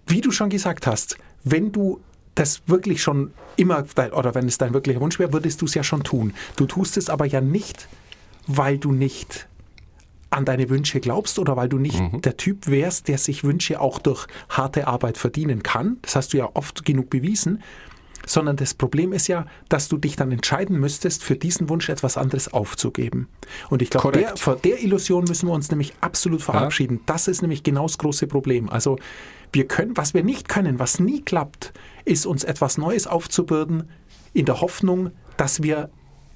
wie 0.08 0.22
du 0.22 0.32
schon 0.32 0.50
gesagt 0.50 0.88
hast, 0.88 1.18
wenn 1.44 1.72
du 1.72 2.00
das 2.36 2.62
wirklich 2.68 3.02
schon 3.04 3.32
immer, 3.58 3.84
oder 4.14 4.34
wenn 4.36 4.48
es 4.48 4.58
dein 4.58 4.74
wirklicher 4.74 5.02
Wunsch 5.02 5.20
wäre, 5.20 5.34
würdest 5.34 5.62
du 5.62 5.66
es 5.66 5.74
ja 5.74 5.84
schon 5.84 6.04
tun. 6.04 6.34
Du 6.56 6.66
tust 6.66 6.96
es 6.98 7.10
aber 7.10 7.26
ja 7.26 7.42
nicht, 7.42 7.88
weil 8.48 8.78
du 8.78 8.92
nicht 8.92 9.48
an 10.30 10.46
deine 10.46 10.70
Wünsche 10.70 11.00
glaubst 11.00 11.40
oder 11.40 11.56
weil 11.56 11.70
du 11.70 11.78
nicht 11.78 12.02
der 12.26 12.38
Typ 12.38 12.68
wärst, 12.68 13.08
der 13.08 13.18
sich 13.18 13.44
Wünsche 13.44 13.80
auch 13.80 14.00
durch 14.00 14.28
harte 14.50 14.88
Arbeit 14.88 15.18
verdienen 15.18 15.64
kann. 15.64 15.98
Das 16.02 16.16
hast 16.16 16.34
du 16.34 16.38
ja 16.38 16.50
oft 16.54 16.84
genug 16.84 17.10
bewiesen, 17.10 17.64
sondern 18.26 18.58
das 18.58 18.74
Problem 18.74 19.14
ist 19.14 19.28
ja, 19.28 19.46
dass 19.70 19.88
du 19.88 19.98
dich 19.98 20.18
dann 20.18 20.32
entscheiden 20.32 20.80
müsstest, 20.80 21.24
für 21.24 21.36
diesen 21.36 21.70
Wunsch 21.70 21.88
etwas 21.88 22.18
anderes 22.18 22.54
aufzugeben. 22.54 23.30
Und 23.70 23.82
ich 23.82 23.90
glaube, 23.90 24.12
der, 24.12 24.36
vor 24.36 24.58
der 24.58 24.84
Illusion 24.84 25.24
müssen 25.24 25.48
wir 25.48 25.54
uns 25.54 25.72
nämlich 25.72 25.94
absolut 26.02 26.42
verabschieden. 26.42 27.00
Das 27.06 27.28
ist 27.28 27.42
nämlich 27.42 27.64
genau 27.64 27.84
das 27.84 27.98
große 27.98 28.28
Problem. 28.28 28.70
Also 28.70 28.98
wir 29.54 29.66
können, 29.66 29.96
was 29.96 30.14
wir 30.14 30.24
nicht 30.24 30.50
können, 30.50 30.78
was 30.78 31.00
nie 31.00 31.22
klappt, 31.22 31.72
ist 32.04 32.26
uns 32.26 32.44
etwas 32.44 32.78
Neues 32.78 33.08
aufzubürden, 33.08 33.90
in 34.34 34.46
der 34.46 34.62
Hoffnung, 34.62 35.12
dass 35.38 35.64
wir 35.64 35.90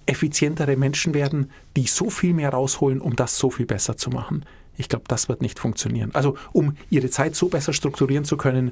effizientere 0.06 0.76
Menschen 0.76 1.14
werden, 1.14 1.52
die 1.76 1.88
so 1.88 2.10
viel 2.10 2.34
mehr 2.34 2.50
rausholen, 2.50 3.02
um 3.02 3.16
das 3.16 3.38
so 3.38 3.50
viel 3.50 3.66
besser 3.66 3.98
zu 3.98 4.10
machen. 4.10 4.46
Ich 4.78 4.90
glaube, 4.90 5.06
das 5.08 5.30
wird 5.30 5.42
nicht 5.42 5.60
funktionieren. 5.60 6.12
Also 6.14 6.38
um 6.54 6.76
ihre 6.90 7.10
Zeit 7.10 7.36
so 7.36 7.50
besser 7.50 7.74
strukturieren 7.74 8.26
zu 8.26 8.38
können, 8.38 8.72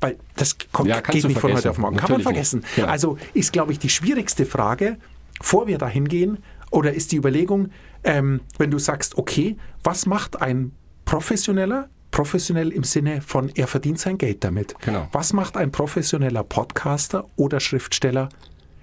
weil 0.00 0.16
das 0.36 0.56
kommt, 0.72 0.88
Ja, 0.88 1.00
geht 1.00 1.24
nicht 1.24 1.40
von 1.40 1.52
heute 1.52 1.70
auf 1.70 1.78
morgen. 1.78 1.96
Kann 1.96 2.10
man 2.10 2.20
Natürlich 2.20 2.24
vergessen. 2.24 2.64
Ja. 2.76 2.86
Also 2.86 3.18
ist, 3.32 3.52
glaube 3.52 3.72
ich, 3.72 3.78
die 3.78 3.88
schwierigste 3.88 4.46
Frage, 4.46 4.96
bevor 5.38 5.66
wir 5.66 5.78
dahin 5.78 6.08
gehen, 6.08 6.38
oder 6.70 6.92
ist 6.92 7.12
die 7.12 7.16
Überlegung, 7.16 7.70
ähm, 8.02 8.40
wenn 8.58 8.70
du 8.70 8.78
sagst, 8.78 9.16
okay, 9.16 9.56
was 9.82 10.06
macht 10.06 10.42
ein 10.42 10.72
Professioneller? 11.04 11.88
Professionell 12.10 12.70
im 12.70 12.84
Sinne 12.84 13.20
von, 13.22 13.50
er 13.54 13.66
verdient 13.66 13.98
sein 13.98 14.18
Geld 14.18 14.44
damit. 14.44 14.74
Genau. 14.80 15.08
Was 15.12 15.32
macht 15.32 15.56
ein 15.56 15.72
professioneller 15.72 16.44
Podcaster 16.44 17.28
oder 17.36 17.60
Schriftsteller 17.60 18.28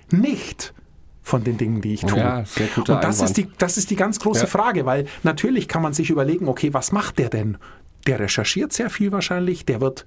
nicht 0.09 0.73
von 1.21 1.43
den 1.43 1.57
Dingen, 1.57 1.81
die 1.81 1.93
ich 1.93 2.01
tue? 2.01 2.17
Ja, 2.17 2.43
sehr 2.45 2.67
guter 2.67 2.95
Und 2.95 3.03
das 3.03 3.17
Einwand. 3.21 3.29
ist, 3.29 3.37
die, 3.37 3.47
das 3.57 3.77
ist 3.77 3.89
die 3.91 3.95
ganz 3.95 4.19
große 4.19 4.41
Ja. 4.41 4.47
Frage, 4.47 4.85
weil 4.85 5.05
natürlich 5.23 5.67
kann 5.67 5.81
man 5.81 5.93
sich 5.93 6.09
überlegen, 6.09 6.47
okay, 6.47 6.73
was 6.73 6.91
macht 6.91 7.19
der 7.19 7.29
denn? 7.29 7.57
Der 8.07 8.19
recherchiert 8.19 8.73
sehr 8.73 8.89
viel 8.89 9.11
wahrscheinlich, 9.11 9.65
der 9.65 9.81
wird 9.81 10.05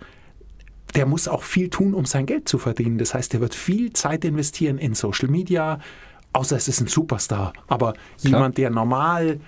der 0.95 1.07
muss 1.07 1.27
auch 1.27 1.43
viel 1.43 1.71
tun, 1.71 1.93
um 1.93 2.05
sein 2.05 2.25
Geld 2.25 2.49
zu 2.49 2.57
verdienen. 2.57 2.99
Das 2.99 3.15
heißt, 3.15 3.33
der 3.33 3.41
wird 3.41 3.53
viel 3.57 3.93
Zeit 3.93 4.25
investieren 4.25 4.79
in 4.79 4.95
Social 4.95 5.29
Media, 5.29 5.81
außer 6.33 6.57
es 6.57 6.69
ist 6.69 6.81
ein 6.81 6.87
Superstar. 6.87 7.53
Aber 7.67 7.95
jemand, 8.19 8.59
der 8.59 8.71
normal, 8.71 9.41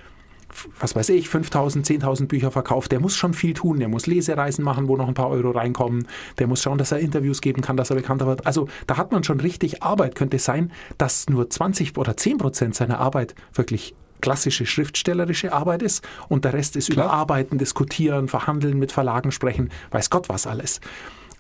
was 0.81 0.97
weiß 0.97 1.09
ich, 1.11 1.29
5000, 1.29 1.87
10.000 1.87 2.27
Bücher 2.27 2.51
verkauft, 2.51 2.93
der 2.93 3.01
muss 3.01 3.17
schon 3.17 3.35
viel 3.35 3.55
tun. 3.55 3.79
Der 3.79 3.89
muss 3.89 4.07
Lesereisen 4.07 4.65
machen, 4.65 4.89
wo 4.89 4.97
noch 4.97 5.09
ein 5.09 5.15
paar 5.15 5.31
Euro 5.31 5.51
reinkommen. 5.51 6.07
Der 6.39 6.47
muss 6.47 6.63
schauen, 6.63 6.79
dass 6.79 6.93
er 6.93 6.99
Interviews 6.99 7.41
geben 7.41 7.63
kann, 7.63 7.77
dass 7.77 7.91
er 7.91 7.97
bekannter 7.97 8.27
wird. 8.27 8.47
Also 8.47 8.69
da 8.87 8.97
hat 8.97 9.13
man 9.13 9.25
schon 9.25 9.41
richtig 9.41 9.83
Arbeit. 9.83 10.15
Könnte 10.15 10.37
es 10.37 10.45
sein, 10.45 10.73
dass 10.99 11.29
nur 11.29 11.49
20 11.49 11.97
oder 11.97 12.17
10 12.17 12.39
Prozent 12.39 12.75
seiner 12.75 12.99
Arbeit 12.99 13.35
wirklich 13.53 13.95
klassische 14.21 14.67
schriftstellerische 14.67 15.53
Arbeit 15.53 15.83
ist 15.83 16.07
und 16.29 16.45
der 16.45 16.55
Rest 16.55 16.77
ist 16.77 16.91
Klar. 16.91 17.07
überarbeiten, 17.07 17.59
diskutieren, 17.59 18.29
verhandeln, 18.29 18.79
mit 18.79 18.93
Verlagen 18.93 19.31
sprechen, 19.31 19.71
weiß 19.91 20.11
Gott 20.11 20.29
was 20.29 20.47
alles. 20.47 20.81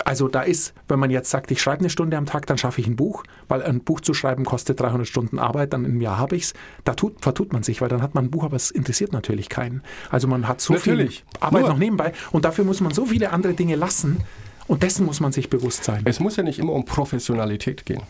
Also 0.05 0.29
da 0.29 0.43
ist, 0.43 0.75
wenn 0.89 0.99
man 0.99 1.11
jetzt 1.11 1.31
sagt, 1.31 1.51
ich 1.51 1.61
schreibe 1.61 1.81
eine 1.81 1.91
Stunde 1.91 2.17
am 2.17 2.27
Tag, 2.27 2.47
dann 2.47 2.59
schaffe 2.59 2.81
ich 2.81 2.87
ein 2.87 2.97
Buch, 2.97 3.25
weil 3.49 3.63
ein 3.63 3.81
Buch 3.83 4.01
zu 4.01 4.15
schreiben 4.15 4.45
kostet 4.45 4.79
300 4.81 5.07
Stunden 5.09 5.39
Arbeit, 5.39 5.73
dann 5.73 5.85
im 5.85 6.01
Jahr 6.01 6.19
habe 6.19 6.37
ich 6.37 6.45
es. 6.45 6.55
Da 6.85 6.95
tut, 6.95 7.23
vertut 7.23 7.53
man 7.53 7.63
sich, 7.63 7.81
weil 7.81 7.89
dann 7.89 8.03
hat 8.03 8.15
man 8.15 8.27
ein 8.27 8.31
Buch, 8.31 8.45
aber 8.45 8.57
es 8.57 8.71
interessiert 8.71 9.13
natürlich 9.13 9.49
keinen. 9.49 9.83
Also 10.11 10.29
man 10.29 10.47
hat 10.47 10.61
so 10.61 10.75
Natürlich. 10.75 11.21
viel 11.21 11.41
Arbeit 11.41 11.63
Nur- 11.63 11.71
noch 11.71 11.79
nebenbei 11.79 12.13
und 12.31 12.45
dafür 12.45 12.65
muss 12.65 12.81
man 12.81 12.93
so 12.93 13.07
viele 13.07 13.31
andere 13.33 13.55
Dinge 13.55 13.75
lassen 13.75 14.19
und 14.69 14.83
dessen 14.83 15.07
muss 15.07 15.21
man 15.21 15.33
sich 15.33 15.49
bewusst 15.51 15.85
sein. 15.85 16.03
Es 16.05 16.21
muss 16.21 16.37
ja 16.37 16.43
nicht 16.43 16.59
immer 16.59 16.73
um 16.75 16.85
Professionalität 16.85 17.87
gehen. 17.87 18.03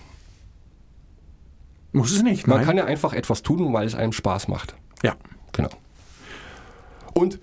muss 1.93 2.13
es 2.13 2.23
nicht, 2.23 2.47
Man 2.47 2.59
nein. 2.59 2.67
kann 2.67 2.77
ja 2.77 2.85
einfach 2.85 3.13
etwas 3.15 3.43
tun, 3.43 3.73
weil 3.73 3.87
es 3.87 3.95
einem 3.95 4.13
Spaß 4.13 4.49
macht. 4.49 4.75
ja. 5.03 5.15
Genau. 5.53 5.71
Und 7.15 7.39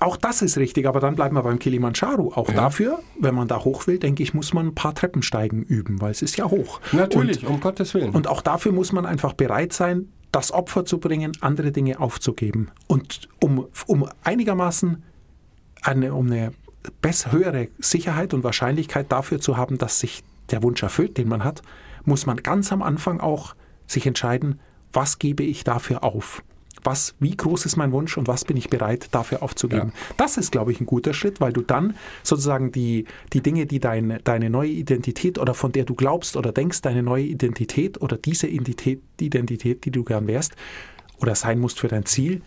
Auch 0.00 0.16
das 0.16 0.42
ist 0.42 0.56
richtig, 0.58 0.86
aber 0.86 1.00
dann 1.00 1.16
bleiben 1.16 1.34
wir 1.34 1.42
beim 1.42 1.58
Kilimanjaro. 1.58 2.32
Auch 2.34 2.50
dafür, 2.50 3.00
wenn 3.18 3.34
man 3.34 3.48
da 3.48 3.64
hoch 3.64 3.86
will, 3.86 3.98
denke 3.98 4.22
ich, 4.22 4.32
muss 4.34 4.54
man 4.54 4.68
ein 4.68 4.74
paar 4.74 4.94
Treppensteigen 4.94 5.62
üben, 5.62 6.00
weil 6.00 6.12
es 6.12 6.22
ist 6.22 6.36
ja 6.36 6.48
hoch. 6.50 6.80
natürlich, 6.92 7.44
Und, 7.44 7.54
um 7.54 7.60
Gottes 7.60 7.94
Willen. 7.94 8.10
und 8.10 8.28
auch 8.28 8.42
dafür 8.42 8.72
muss 8.72 8.92
man 8.92 9.06
einfach 9.06 9.32
bereit 9.32 9.72
sein, 9.72 10.08
das 10.30 10.52
Opfer 10.52 10.84
zu 10.84 10.98
bringen, 10.98 11.32
andere 11.40 11.72
Dinge 11.72 12.00
aufzugeben. 12.00 12.70
Und 12.86 13.28
um, 13.42 13.66
um 13.86 14.08
einigermaßen 14.22 15.02
eine, 15.82 16.14
um 16.14 16.26
eine 16.26 16.52
besser, 17.00 17.32
höhere 17.32 17.68
Sicherheit 17.78 18.34
und 18.34 18.44
Wahrscheinlichkeit 18.44 19.10
dafür 19.10 19.40
zu 19.40 19.56
haben, 19.56 19.78
dass 19.78 20.00
sich 20.00 20.22
der 20.50 20.62
Wunsch 20.62 20.82
erfüllt, 20.82 21.18
den 21.18 21.28
man 21.28 21.44
hat, 21.44 21.62
muss 22.04 22.26
man 22.26 22.38
ganz 22.38 22.72
am 22.72 22.82
Anfang 22.82 23.20
auch 23.20 23.54
sich 23.86 24.06
entscheiden, 24.06 24.60
was 24.92 25.18
gebe 25.18 25.42
ich 25.42 25.64
dafür 25.64 26.04
auf? 26.04 26.42
Was, 26.84 27.14
wie 27.18 27.36
groß 27.36 27.66
ist 27.66 27.76
mein 27.76 27.92
Wunsch 27.92 28.16
und 28.16 28.28
was 28.28 28.44
bin 28.44 28.56
ich 28.56 28.70
bereit 28.70 29.08
dafür 29.12 29.42
aufzugeben? 29.42 29.92
Das 30.16 30.36
ist, 30.36 30.52
glaube 30.52 30.72
ich, 30.72 30.80
ein 30.80 30.86
guter 30.86 31.12
Schritt, 31.12 31.40
weil 31.40 31.52
du 31.52 31.62
dann 31.62 31.96
sozusagen 32.22 32.72
die, 32.72 33.06
die 33.32 33.40
Dinge, 33.40 33.66
die 33.66 33.80
deine, 33.80 34.20
deine 34.20 34.50
neue 34.50 34.70
Identität 34.70 35.38
oder 35.38 35.54
von 35.54 35.72
der 35.72 35.84
du 35.84 35.94
glaubst 35.94 36.36
oder 36.36 36.52
denkst, 36.52 36.82
deine 36.82 37.02
neue 37.02 37.24
Identität 37.24 38.00
oder 38.00 38.16
diese 38.16 38.46
Identität, 38.46 39.02
die 39.20 39.26
Identität, 39.26 39.84
die 39.84 39.90
du 39.90 40.04
gern 40.04 40.26
wärst 40.26 40.54
oder 41.20 41.34
sein 41.34 41.58
musst 41.58 41.80
für 41.80 41.88
dein 41.88 42.06
Ziel, 42.06 42.42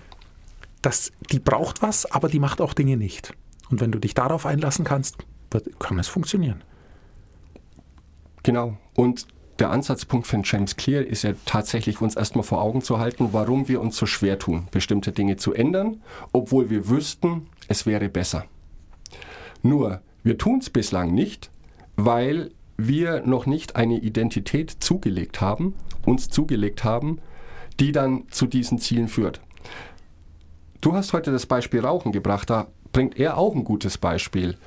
das, 0.82 1.12
die 1.32 1.39
braucht 1.39 1.82
was, 1.82 2.12
aber 2.12 2.28
die 2.28 2.39
macht 2.39 2.62
auch 2.62 2.74
Dinge 2.74 2.98
nicht. 2.98 3.34
Und 3.70 3.82
wenn 3.82 3.91
du 3.91 4.00
dich 4.00 4.13
darauf 4.13 4.46
einlassen 4.46 4.86
kannst, 4.86 5.17
wird, 5.52 5.80
kann 5.80 6.00
es 6.00 6.08
funktionieren. 6.08 6.63
Genau. 8.44 8.78
Und 8.96 9.28
der 9.62 9.69
Ansatzpunkt 9.69 10.26
von 10.26 10.41
James 10.43 10.76
Clear 10.76 11.06
ist 11.06 11.21
ja 11.21 11.34
tatsächlich, 11.45 12.02
uns 12.02 12.15
erstmal 12.15 12.43
vor 12.43 12.63
Augen 12.63 12.82
zu 12.82 12.97
halten, 12.97 13.30
warum 13.32 13.67
wir 13.67 13.80
uns 13.80 13.95
so 13.95 14.08
schwer 14.08 14.39
tun, 14.39 14.67
bestimmte 14.71 15.12
Dinge 15.12 15.38
zu 15.38 15.54
ändern, 15.54 16.02
obwohl 16.32 16.71
wir 16.71 16.89
wüssten, 16.89 17.47
es 17.67 17.86
wäre 17.86 18.10
besser. 18.10 18.45
Nur, 19.62 20.02
wir 20.24 20.39
tun 20.39 20.60
es 20.60 20.71
bislang 20.71 21.13
nicht, 21.13 21.52
weil 21.95 22.50
wir 22.76 23.21
noch 23.28 23.45
nicht 23.45 23.76
eine 23.76 24.00
Identität 24.00 24.71
zugelegt 24.80 25.41
haben, 25.41 25.76
uns 26.08 26.30
zugelegt 26.30 26.84
haben, 26.84 27.19
die 27.80 27.91
dann 27.91 28.24
zu 28.32 28.47
diesen 28.47 28.80
Zielen 28.80 29.10
führt. 29.10 29.41
Du 30.82 30.93
hast 30.93 31.13
heute 31.13 31.32
das 31.32 31.45
Beispiel 31.45 31.82
Rauchen 31.82 32.12
gebracht, 32.12 32.50
da 32.50 32.65
bringt 32.93 33.19
er 33.19 33.38
auch 33.38 33.54
ein 33.54 33.63
gutes 33.63 34.00
Beispiel. 34.00 34.58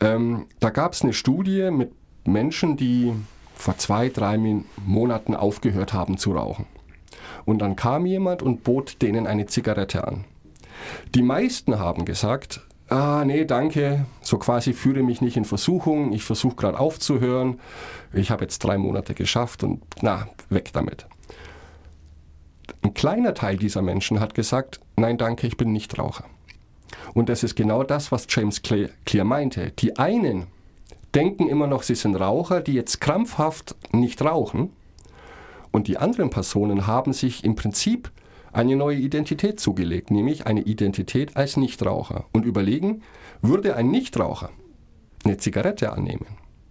Ähm, 0.00 0.46
da 0.60 0.70
gab 0.70 0.94
es 0.94 1.02
eine 1.02 1.12
Studie 1.12 1.70
mit 1.70 1.92
Menschen, 2.24 2.78
die 2.78 3.12
vor 3.60 3.76
zwei, 3.78 4.08
drei 4.08 4.38
Monaten 4.84 5.34
aufgehört 5.34 5.92
haben 5.92 6.18
zu 6.18 6.32
rauchen. 6.32 6.66
Und 7.44 7.58
dann 7.60 7.76
kam 7.76 8.06
jemand 8.06 8.42
und 8.42 8.64
bot 8.64 9.02
denen 9.02 9.26
eine 9.26 9.46
Zigarette 9.46 10.06
an. 10.06 10.24
Die 11.14 11.22
meisten 11.22 11.78
haben 11.78 12.04
gesagt, 12.04 12.60
ah 12.88 13.24
nee, 13.24 13.44
danke, 13.44 14.06
so 14.20 14.38
quasi 14.38 14.72
führe 14.72 15.02
mich 15.02 15.20
nicht 15.20 15.36
in 15.36 15.44
Versuchung, 15.44 16.12
ich 16.12 16.24
versuche 16.24 16.56
gerade 16.56 16.78
aufzuhören, 16.78 17.60
ich 18.12 18.30
habe 18.30 18.44
jetzt 18.44 18.60
drei 18.60 18.78
Monate 18.78 19.14
geschafft 19.14 19.62
und 19.62 19.82
na, 20.02 20.28
weg 20.48 20.70
damit. 20.72 21.06
Ein 22.82 22.94
kleiner 22.94 23.34
Teil 23.34 23.56
dieser 23.56 23.82
Menschen 23.82 24.20
hat 24.20 24.34
gesagt, 24.34 24.80
nein, 24.96 25.18
danke, 25.18 25.46
ich 25.46 25.56
bin 25.56 25.72
nicht 25.72 25.98
Raucher. 25.98 26.24
Und 27.14 27.28
das 27.28 27.42
ist 27.42 27.56
genau 27.56 27.82
das, 27.82 28.10
was 28.10 28.26
James 28.28 28.62
Clear 28.62 29.24
meinte. 29.24 29.70
Die 29.72 29.98
einen 29.98 30.46
denken 31.14 31.48
immer 31.48 31.66
noch, 31.66 31.82
sie 31.82 31.94
sind 31.94 32.16
Raucher, 32.16 32.60
die 32.60 32.72
jetzt 32.74 33.00
krampfhaft 33.00 33.76
nicht 33.92 34.22
rauchen. 34.22 34.70
Und 35.72 35.86
die 35.88 35.98
anderen 35.98 36.30
Personen 36.30 36.86
haben 36.86 37.12
sich 37.12 37.44
im 37.44 37.54
Prinzip 37.54 38.10
eine 38.52 38.74
neue 38.74 38.96
Identität 38.96 39.60
zugelegt, 39.60 40.10
nämlich 40.10 40.46
eine 40.46 40.62
Identität 40.62 41.36
als 41.36 41.56
Nichtraucher. 41.56 42.24
Und 42.32 42.44
überlegen, 42.44 43.02
würde 43.42 43.76
ein 43.76 43.90
Nichtraucher 43.90 44.50
eine 45.24 45.36
Zigarette 45.36 45.92
annehmen? 45.92 46.26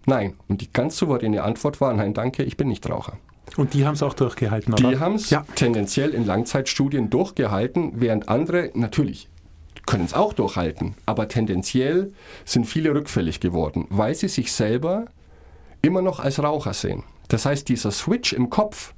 Nein. 0.06 0.34
Und 0.48 0.60
die 0.60 0.72
ganz 0.72 0.96
souveräne 0.96 1.42
Antwort 1.42 1.80
war, 1.80 1.92
nein, 1.94 2.14
danke, 2.14 2.42
ich 2.42 2.56
bin 2.56 2.68
Nichtraucher. 2.68 3.16
Und 3.56 3.74
die 3.74 3.84
haben 3.86 3.94
es 3.94 4.02
auch 4.02 4.14
durchgehalten, 4.14 4.74
oder? 4.74 4.90
Die 4.90 4.98
haben 4.98 5.14
es 5.14 5.30
Ja. 5.30 5.44
tendenziell 5.54 6.10
in 6.10 6.24
Langzeitstudien 6.26 7.10
durchgehalten, 7.10 7.92
während 7.94 8.28
andere 8.28 8.70
natürlich 8.74 9.28
können 9.90 10.04
es 10.04 10.14
auch 10.14 10.32
durchhalten, 10.32 10.94
aber 11.04 11.26
tendenziell 11.26 12.12
sind 12.44 12.64
viele 12.64 12.94
rückfällig 12.94 13.40
geworden, 13.40 13.88
weil 13.90 14.14
sie 14.14 14.28
sich 14.28 14.52
selber 14.52 15.06
immer 15.82 16.00
noch 16.00 16.20
als 16.20 16.40
Raucher 16.40 16.74
sehen. 16.74 17.02
Das 17.26 17.44
heißt, 17.44 17.68
dieser 17.68 17.90
Switch 17.90 18.32
im 18.32 18.50
Kopf 18.50 18.94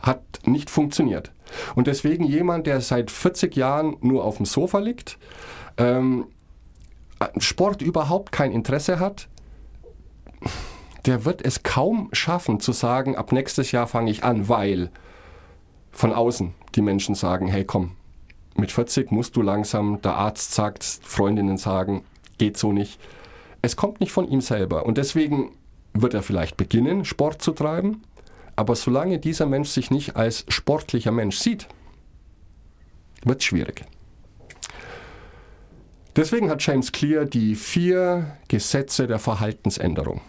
hat 0.00 0.22
nicht 0.46 0.70
funktioniert. 0.70 1.32
Und 1.74 1.86
deswegen 1.86 2.24
jemand, 2.24 2.66
der 2.66 2.80
seit 2.80 3.10
40 3.10 3.56
Jahren 3.56 3.98
nur 4.00 4.24
auf 4.24 4.38
dem 4.38 4.46
Sofa 4.46 4.78
liegt, 4.78 5.18
ähm, 5.76 6.28
Sport 7.36 7.82
überhaupt 7.82 8.32
kein 8.32 8.52
Interesse 8.52 8.98
hat, 8.98 9.28
der 11.04 11.26
wird 11.26 11.44
es 11.44 11.62
kaum 11.62 12.08
schaffen 12.12 12.58
zu 12.58 12.72
sagen, 12.72 13.16
ab 13.16 13.32
nächstes 13.32 13.70
Jahr 13.70 13.86
fange 13.86 14.10
ich 14.10 14.24
an, 14.24 14.48
weil 14.48 14.90
von 15.92 16.14
außen 16.14 16.54
die 16.74 16.82
Menschen 16.82 17.14
sagen, 17.14 17.48
hey 17.48 17.66
komm, 17.66 17.96
mit 18.58 18.72
40 18.72 19.10
musst 19.10 19.36
du 19.36 19.42
langsam, 19.42 20.00
der 20.02 20.14
Arzt 20.14 20.54
sagt, 20.54 20.84
Freundinnen 20.84 21.56
sagen, 21.56 22.04
geht 22.38 22.56
so 22.56 22.72
nicht. 22.72 23.00
Es 23.62 23.76
kommt 23.76 24.00
nicht 24.00 24.12
von 24.12 24.28
ihm 24.28 24.40
selber 24.40 24.86
und 24.86 24.98
deswegen 24.98 25.52
wird 25.92 26.14
er 26.14 26.22
vielleicht 26.22 26.56
beginnen, 26.56 27.04
Sport 27.04 27.42
zu 27.42 27.52
treiben, 27.52 28.02
aber 28.54 28.74
solange 28.74 29.18
dieser 29.18 29.46
Mensch 29.46 29.68
sich 29.68 29.90
nicht 29.90 30.16
als 30.16 30.44
sportlicher 30.48 31.12
Mensch 31.12 31.38
sieht, 31.38 31.68
wird 33.24 33.40
es 33.40 33.44
schwierig. 33.44 33.84
Deswegen 36.14 36.48
hat 36.48 36.64
James 36.64 36.92
Clear 36.92 37.26
die 37.26 37.54
vier 37.54 38.38
Gesetze 38.48 39.06
der 39.06 39.18
Verhaltensänderung 39.18 40.22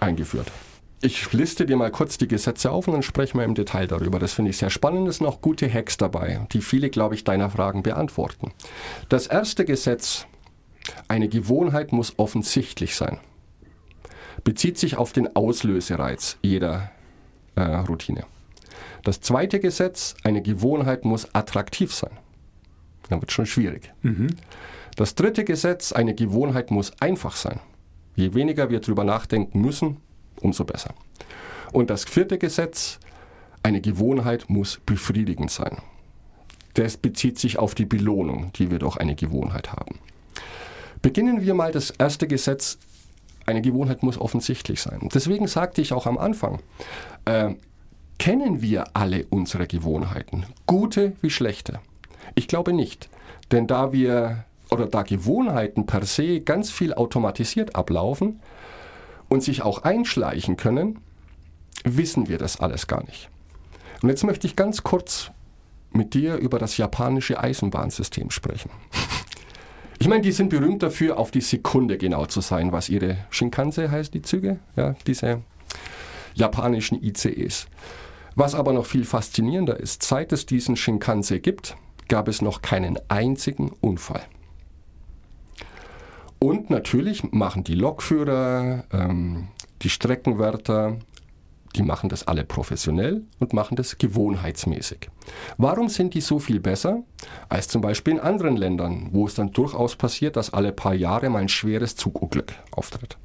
eingeführt. 0.00 0.52
Ich 1.06 1.32
liste 1.32 1.66
dir 1.66 1.76
mal 1.76 1.90
kurz 1.90 2.18
die 2.18 2.28
Gesetze 2.28 2.70
auf 2.70 2.88
und 2.88 2.94
dann 2.94 3.02
sprechen 3.02 3.38
wir 3.38 3.44
im 3.44 3.54
Detail 3.54 3.86
darüber. 3.86 4.18
Das 4.18 4.32
finde 4.32 4.50
ich 4.50 4.58
sehr 4.58 4.70
spannend. 4.70 5.08
Es 5.08 5.18
sind 5.18 5.26
auch 5.26 5.40
gute 5.40 5.72
Hacks 5.72 5.96
dabei, 5.96 6.46
die 6.52 6.60
viele, 6.60 6.90
glaube 6.90 7.14
ich, 7.14 7.24
deiner 7.24 7.48
Fragen 7.48 7.82
beantworten. 7.82 8.52
Das 9.08 9.26
erste 9.26 9.64
Gesetz, 9.64 10.26
eine 11.08 11.28
Gewohnheit 11.28 11.92
muss 11.92 12.18
offensichtlich 12.18 12.96
sein. 12.96 13.18
Bezieht 14.44 14.78
sich 14.78 14.96
auf 14.96 15.12
den 15.12 15.34
Auslösereiz 15.34 16.38
jeder 16.42 16.90
äh, 17.54 17.62
Routine. 17.62 18.24
Das 19.04 19.20
zweite 19.20 19.60
Gesetz, 19.60 20.14
eine 20.24 20.42
Gewohnheit 20.42 21.04
muss 21.04 21.32
attraktiv 21.34 21.94
sein. 21.94 22.10
Dann 23.08 23.20
wird 23.20 23.30
es 23.30 23.34
schon 23.34 23.46
schwierig. 23.46 23.92
Das 24.96 25.14
dritte 25.14 25.44
Gesetz, 25.44 25.92
eine 25.92 26.14
Gewohnheit 26.14 26.72
muss 26.72 26.92
einfach 27.00 27.36
sein. 27.36 27.60
Je 28.16 28.34
weniger 28.34 28.70
wir 28.70 28.80
darüber 28.80 29.04
nachdenken 29.04 29.60
müssen, 29.60 29.98
umso 30.46 30.64
besser. 30.64 30.94
Und 31.72 31.90
das 31.90 32.04
vierte 32.04 32.38
Gesetz, 32.38 32.98
eine 33.62 33.80
Gewohnheit 33.80 34.48
muss 34.48 34.78
befriedigend 34.86 35.50
sein. 35.50 35.78
Das 36.74 36.96
bezieht 36.96 37.38
sich 37.38 37.58
auf 37.58 37.74
die 37.74 37.84
Belohnung, 37.84 38.52
die 38.54 38.70
wir 38.70 38.78
durch 38.78 38.96
eine 38.96 39.14
Gewohnheit 39.14 39.72
haben. 39.72 39.98
Beginnen 41.02 41.42
wir 41.42 41.54
mal 41.54 41.72
das 41.72 41.90
erste 41.90 42.26
Gesetz. 42.26 42.78
Eine 43.44 43.62
Gewohnheit 43.62 44.02
muss 44.02 44.20
offensichtlich 44.20 44.80
sein. 44.80 45.08
Deswegen 45.12 45.46
sagte 45.46 45.80
ich 45.80 45.92
auch 45.92 46.06
am 46.06 46.18
Anfang, 46.18 46.60
äh, 47.24 47.54
kennen 48.18 48.62
wir 48.62 48.84
alle 48.94 49.26
unsere 49.30 49.66
Gewohnheiten, 49.66 50.46
gute 50.66 51.12
wie 51.22 51.30
schlechte? 51.30 51.80
Ich 52.34 52.48
glaube 52.48 52.72
nicht, 52.72 53.08
denn 53.52 53.66
da 53.66 53.92
wir 53.92 54.44
oder 54.70 54.86
da 54.86 55.02
Gewohnheiten 55.02 55.86
per 55.86 56.04
se 56.04 56.40
ganz 56.40 56.70
viel 56.70 56.92
automatisiert 56.92 57.76
ablaufen 57.76 58.40
und 59.28 59.42
sich 59.42 59.62
auch 59.62 59.82
einschleichen 59.82 60.56
können, 60.56 60.98
wissen 61.84 62.28
wir 62.28 62.38
das 62.38 62.60
alles 62.60 62.86
gar 62.86 63.04
nicht. 63.04 63.30
Und 64.02 64.08
jetzt 64.08 64.24
möchte 64.24 64.46
ich 64.46 64.56
ganz 64.56 64.82
kurz 64.82 65.30
mit 65.90 66.14
dir 66.14 66.36
über 66.36 66.58
das 66.58 66.76
japanische 66.76 67.40
Eisenbahnsystem 67.40 68.30
sprechen. 68.30 68.70
Ich 69.98 70.08
meine, 70.08 70.20
die 70.20 70.32
sind 70.32 70.50
berühmt 70.50 70.82
dafür, 70.82 71.18
auf 71.18 71.30
die 71.30 71.40
Sekunde 71.40 71.96
genau 71.96 72.26
zu 72.26 72.42
sein, 72.42 72.70
was 72.70 72.90
ihre 72.90 73.16
Shinkanse 73.30 73.90
heißt, 73.90 74.12
die 74.12 74.20
Züge, 74.20 74.58
ja, 74.76 74.94
diese 75.06 75.40
japanischen 76.34 77.02
ICEs. 77.02 77.66
Was 78.34 78.54
aber 78.54 78.74
noch 78.74 78.84
viel 78.84 79.06
faszinierender 79.06 79.80
ist, 79.80 80.02
seit 80.02 80.32
es 80.32 80.44
diesen 80.44 80.76
Shinkanse 80.76 81.40
gibt, 81.40 81.76
gab 82.08 82.28
es 82.28 82.42
noch 82.42 82.60
keinen 82.60 82.98
einzigen 83.08 83.70
Unfall. 83.80 84.20
Und 86.46 86.70
natürlich 86.70 87.32
machen 87.32 87.64
die 87.64 87.74
Lokführer, 87.74 88.84
ähm, 88.92 89.48
die 89.82 89.90
Streckenwärter, 89.90 90.96
die 91.74 91.82
machen 91.82 92.08
das 92.08 92.28
alle 92.28 92.44
professionell 92.44 93.24
und 93.40 93.52
machen 93.52 93.74
das 93.74 93.98
gewohnheitsmäßig. 93.98 95.10
Warum 95.56 95.88
sind 95.88 96.14
die 96.14 96.20
so 96.20 96.38
viel 96.38 96.60
besser 96.60 97.02
als 97.48 97.66
zum 97.66 97.82
Beispiel 97.82 98.14
in 98.14 98.20
anderen 98.20 98.56
Ländern, 98.56 99.08
wo 99.10 99.26
es 99.26 99.34
dann 99.34 99.50
durchaus 99.50 99.96
passiert, 99.96 100.36
dass 100.36 100.54
alle 100.54 100.70
paar 100.70 100.94
Jahre 100.94 101.30
mal 101.30 101.40
ein 101.40 101.48
schweres 101.48 101.96
Zugunglück 101.96 102.54
auftritt? 102.70 103.18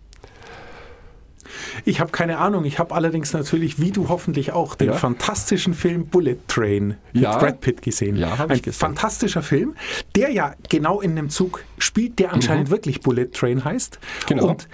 Ich 1.86 2.00
habe 2.00 2.12
keine 2.12 2.38
Ahnung. 2.38 2.66
Ich 2.66 2.80
habe 2.80 2.94
allerdings 2.96 3.34
natürlich, 3.34 3.80
wie 3.80 3.92
du 3.92 4.10
hoffentlich 4.10 4.52
auch, 4.54 4.76
den 4.76 4.88
Ja. 4.90 4.94
fantastischen 4.94 5.74
Film 5.74 6.08
Bullet 6.08 6.38
Train 6.48 6.96
mit 7.14 7.24
Ja. 7.24 7.38
Brad 7.38 7.62
Pitt 7.62 7.82
gesehen. 7.82 8.16
Ja, 8.18 8.38
hab 8.38 8.50
Ein 8.50 8.58
ich 8.58 8.64
gesehen. 8.64 8.80
fantastischer 8.80 9.42
Film, 9.44 9.76
der 10.16 10.32
ja 10.32 10.54
genau 10.70 11.02
in 11.02 11.12
einem 11.12 11.30
Zug 11.30 11.64
spielt, 11.78 12.20
der 12.20 12.34
anscheinend 12.34 12.70
wirklich 12.70 13.02
Bullet 13.02 13.28
Train 13.32 13.64
heißt. 13.64 14.00
Mhm. 14.02 14.28
Genau. 14.28 14.48
Und 14.50 14.68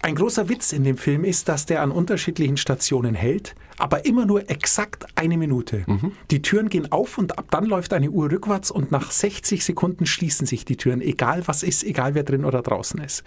ein 0.00 0.14
großer 0.14 0.48
Witz 0.48 0.72
in 0.72 0.84
dem 0.84 0.96
Film 0.96 1.24
ist, 1.24 1.48
dass 1.48 1.66
der 1.66 1.82
an 1.82 1.90
unterschiedlichen 1.90 2.56
Stationen 2.56 3.14
hält, 3.14 3.54
aber 3.78 4.06
immer 4.06 4.24
nur 4.24 4.48
exakt 4.48 5.06
eine 5.16 5.36
Minute. 5.36 5.84
Mhm. 5.86 6.12
Die 6.30 6.40
Türen 6.40 6.68
gehen 6.68 6.90
auf 6.90 7.18
und 7.18 7.38
ab 7.38 7.46
dann 7.50 7.66
läuft 7.66 7.92
eine 7.92 8.10
Uhr 8.10 8.30
rückwärts 8.30 8.70
und 8.70 8.90
nach 8.90 9.10
60 9.10 9.64
Sekunden 9.64 10.06
schließen 10.06 10.46
sich 10.46 10.64
die 10.64 10.76
Türen, 10.76 11.02
egal 11.02 11.42
was 11.46 11.62
ist, 11.62 11.84
egal 11.84 12.14
wer 12.14 12.22
drin 12.22 12.44
oder 12.44 12.62
draußen 12.62 13.00
ist. 13.02 13.24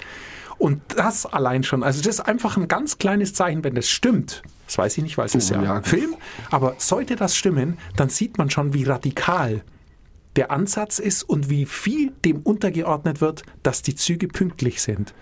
Und 0.57 0.81
das 0.95 1.25
allein 1.25 1.63
schon, 1.63 1.83
also 1.83 2.01
das 2.01 2.15
ist 2.15 2.21
einfach 2.21 2.57
ein 2.57 2.67
ganz 2.67 2.97
kleines 2.97 3.33
Zeichen, 3.33 3.63
wenn 3.63 3.75
das 3.75 3.89
stimmt. 3.89 4.41
Das 4.65 4.77
weiß 4.77 4.97
ich 4.97 5.03
nicht, 5.03 5.17
weil 5.17 5.25
es 5.25 5.35
ist 5.35 5.49
ja, 5.49 5.61
ja. 5.61 5.75
ein 5.75 5.83
Film. 5.83 6.15
Aber 6.49 6.75
sollte 6.77 7.15
das 7.15 7.35
stimmen, 7.35 7.77
dann 7.95 8.09
sieht 8.09 8.37
man 8.37 8.49
schon, 8.49 8.73
wie 8.73 8.83
radikal 8.83 9.63
der 10.35 10.51
Ansatz 10.51 10.99
ist 10.99 11.23
und 11.23 11.49
wie 11.49 11.65
viel 11.65 12.11
dem 12.23 12.39
untergeordnet 12.41 13.21
wird, 13.21 13.43
dass 13.63 13.81
die 13.81 13.95
Züge 13.95 14.27
pünktlich 14.27 14.81
sind. 14.81 15.13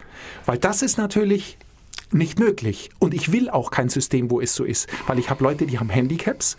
Weil 0.46 0.58
das 0.58 0.82
ist 0.82 0.98
natürlich 0.98 1.58
nicht 2.12 2.40
möglich. 2.40 2.90
Und 3.00 3.14
ich 3.14 3.32
will 3.32 3.50
auch 3.50 3.72
kein 3.72 3.90
System, 3.90 4.30
wo 4.32 4.40
es 4.42 4.56
so 4.56 4.64
ist. 4.64 4.88
Weil 5.08 5.20
ich 5.20 5.30
habe 5.30 5.44
Leute, 5.44 5.66
die 5.66 5.80
haben 5.80 5.90
Handicaps. 5.90 6.56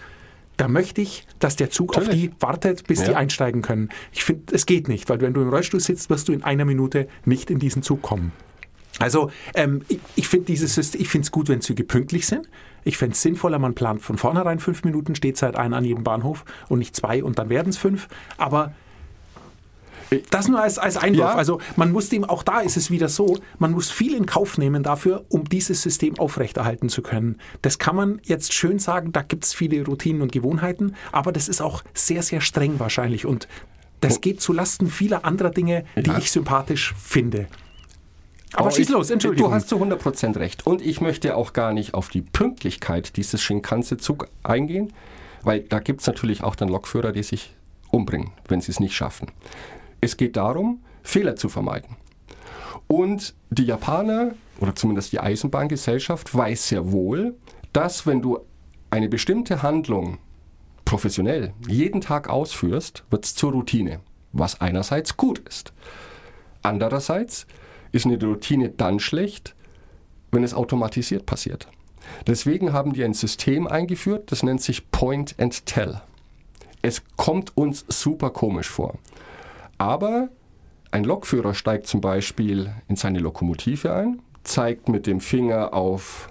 Da 0.56 0.68
möchte 0.68 1.00
ich, 1.00 1.26
dass 1.40 1.56
der 1.56 1.70
Zug 1.70 1.96
auf 1.96 2.04
Natürlich. 2.04 2.30
die 2.30 2.42
wartet, 2.42 2.86
bis 2.86 3.02
die 3.02 3.10
Ja. 3.10 3.16
einsteigen 3.16 3.62
können. 3.62 3.88
Ich 4.12 4.22
finde, 4.22 4.54
es 4.54 4.66
geht 4.66 4.86
nicht, 4.88 5.08
weil 5.08 5.20
wenn 5.20 5.34
du 5.34 5.42
im 5.42 5.48
Rollstuhl 5.48 5.80
sitzt, 5.80 6.10
wirst 6.10 6.28
du 6.28 6.32
in 6.32 6.44
einer 6.44 6.64
Minute 6.64 7.08
nicht 7.24 7.50
in 7.50 7.58
diesen 7.58 7.82
Zug 7.82 8.02
kommen. 8.02 8.32
Also 9.00 9.30
ähm, 9.54 9.82
ich, 9.88 9.98
ich 10.14 10.28
finde 10.28 10.52
es 10.52 11.30
gut, 11.32 11.48
wenn 11.48 11.60
Züge 11.60 11.82
pünktlich 11.82 12.26
sind. 12.26 12.48
Ich 12.84 12.96
fände 12.98 13.14
es 13.14 13.22
sinnvoller, 13.22 13.58
man 13.58 13.74
plant 13.74 14.02
von 14.02 14.18
vornherein 14.18 14.58
fünf 14.60 14.84
Minuten 14.84 15.14
Stehzeit 15.14 15.56
ein 15.56 15.72
an 15.74 15.84
jedem 15.84 16.04
Bahnhof 16.04 16.44
und 16.68 16.78
nicht 16.78 16.94
zwei 16.94 17.24
und 17.24 17.38
dann 17.38 17.48
werden 17.48 17.70
es 17.70 17.76
fünf. 17.76 18.08
Aber 18.36 18.72
das 20.30 20.48
nur 20.48 20.60
als, 20.60 20.78
als 20.78 20.96
Einwurf. 20.96 21.30
Ja. 21.30 21.34
Also 21.34 21.60
man 21.76 21.90
muss 21.90 22.08
dem, 22.08 22.24
auch 22.24 22.42
da 22.42 22.60
ist 22.60 22.76
es 22.76 22.90
wieder 22.90 23.08
so, 23.08 23.38
man 23.58 23.72
muss 23.72 23.90
viel 23.90 24.14
in 24.14 24.26
Kauf 24.26 24.58
nehmen 24.58 24.82
dafür, 24.82 25.24
um 25.28 25.44
dieses 25.48 25.82
System 25.82 26.18
aufrechterhalten 26.18 26.88
zu 26.88 27.02
können. 27.02 27.38
Das 27.62 27.78
kann 27.78 27.96
man 27.96 28.20
jetzt 28.22 28.52
schön 28.52 28.78
sagen, 28.78 29.12
da 29.12 29.22
gibt 29.22 29.44
es 29.44 29.54
viele 29.54 29.84
Routinen 29.84 30.22
und 30.22 30.30
Gewohnheiten, 30.30 30.94
aber 31.10 31.32
das 31.32 31.48
ist 31.48 31.60
auch 31.60 31.82
sehr, 31.94 32.22
sehr 32.22 32.40
streng 32.40 32.78
wahrscheinlich 32.78 33.26
und 33.26 33.48
das 34.00 34.20
geht 34.20 34.42
zu 34.42 34.52
Lasten 34.52 34.88
vieler 34.88 35.24
anderer 35.24 35.48
Dinge, 35.50 35.84
die 35.96 36.10
Ja. 36.10 36.18
ich 36.18 36.30
sympathisch 36.30 36.94
finde. 36.98 37.46
Aber 38.54 38.68
Oh, 38.68 38.70
schieß 38.70 38.88
los, 38.90 39.10
Entschuldigung. 39.10 39.50
Du 39.50 39.54
hast 39.54 39.68
zu 39.68 39.76
100% 39.76 40.38
recht. 40.38 40.66
Und 40.66 40.80
ich 40.80 41.00
möchte 41.00 41.36
auch 41.36 41.52
gar 41.52 41.72
nicht 41.72 41.94
auf 41.94 42.08
die 42.08 42.22
Pünktlichkeit 42.22 43.16
dieses 43.16 43.42
Shinkanse-Zug 43.42 44.28
eingehen, 44.42 44.92
weil 45.42 45.60
da 45.60 45.80
gibt 45.80 46.00
es 46.00 46.06
natürlich 46.06 46.42
auch 46.42 46.54
dann 46.54 46.68
Lokführer, 46.68 47.12
die 47.12 47.22
sich 47.22 47.54
umbringen, 47.90 48.32
wenn 48.48 48.60
sie 48.60 48.70
es 48.70 48.80
nicht 48.80 48.94
schaffen. 48.94 49.30
Es 50.00 50.16
geht 50.16 50.36
darum, 50.36 50.82
Fehler 51.02 51.36
zu 51.36 51.48
vermeiden. 51.48 51.96
Und 52.86 53.34
die 53.50 53.64
Japaner, 53.64 54.34
oder 54.60 54.74
zumindest 54.74 55.12
die 55.12 55.20
Eisenbahngesellschaft, 55.20 56.34
weiß 56.34 56.68
sehr 56.68 56.92
wohl, 56.92 57.34
dass 57.72 58.06
wenn 58.06 58.20
du 58.20 58.40
eine 58.90 59.08
bestimmte 59.08 59.62
Handlung 59.62 60.18
professionell 60.84 61.52
jeden 61.66 62.00
Tag 62.00 62.28
ausführst, 62.28 63.04
wird 63.10 63.24
es 63.24 63.34
zur 63.34 63.52
Routine, 63.52 64.00
was 64.32 64.60
einerseits 64.60 65.16
gut 65.16 65.40
ist. 65.40 65.72
Andererseits 66.62 67.46
ist 67.94 68.06
eine 68.06 68.20
Routine 68.20 68.70
dann 68.70 68.98
schlecht, 68.98 69.54
wenn 70.32 70.42
es 70.42 70.52
automatisiert 70.52 71.26
passiert. 71.26 71.68
Deswegen 72.26 72.72
haben 72.72 72.92
die 72.92 73.04
ein 73.04 73.14
System 73.14 73.66
eingeführt, 73.66 74.32
das 74.32 74.42
nennt 74.42 74.60
sich 74.60 74.90
Point 74.90 75.36
and 75.38 75.64
Tell. 75.64 76.00
Es 76.82 77.02
kommt 77.16 77.56
uns 77.56 77.84
super 77.88 78.30
komisch 78.30 78.68
vor. 78.68 78.98
Aber 79.78 80.28
ein 80.90 81.04
Lokführer 81.04 81.54
steigt 81.54 81.86
zum 81.86 82.00
Beispiel 82.00 82.74
in 82.88 82.96
seine 82.96 83.20
Lokomotive 83.20 83.94
ein, 83.94 84.20
zeigt 84.42 84.88
mit 84.88 85.06
dem 85.06 85.20
Finger 85.20 85.72
auf 85.72 86.30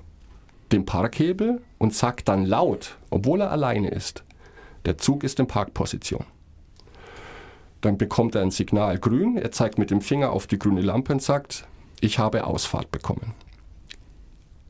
den 0.72 0.86
Parkhebel 0.86 1.62
und 1.78 1.94
sagt 1.94 2.28
dann 2.28 2.46
laut, 2.46 2.98
obwohl 3.10 3.42
er 3.42 3.52
alleine 3.52 3.90
ist, 3.90 4.24
der 4.86 4.98
Zug 4.98 5.24
ist 5.24 5.40
in 5.40 5.48
Parkposition. 5.48 6.26
Dann 7.84 7.98
bekommt 7.98 8.34
er 8.34 8.42
ein 8.42 8.52
Signal 8.52 8.98
grün, 8.98 9.36
er 9.36 9.52
zeigt 9.52 9.78
mit 9.78 9.92
dem 9.92 10.00
Finger 10.00 10.32
auf 10.32 10.48
die 10.48 10.58
grüne 10.58 10.80
Lampe 10.80 11.12
und 11.12 11.22
sagt, 11.22 11.68
ich 12.00 12.18
habe 12.18 12.48
Ausfahrt 12.48 12.92
bekommen. 12.92 13.34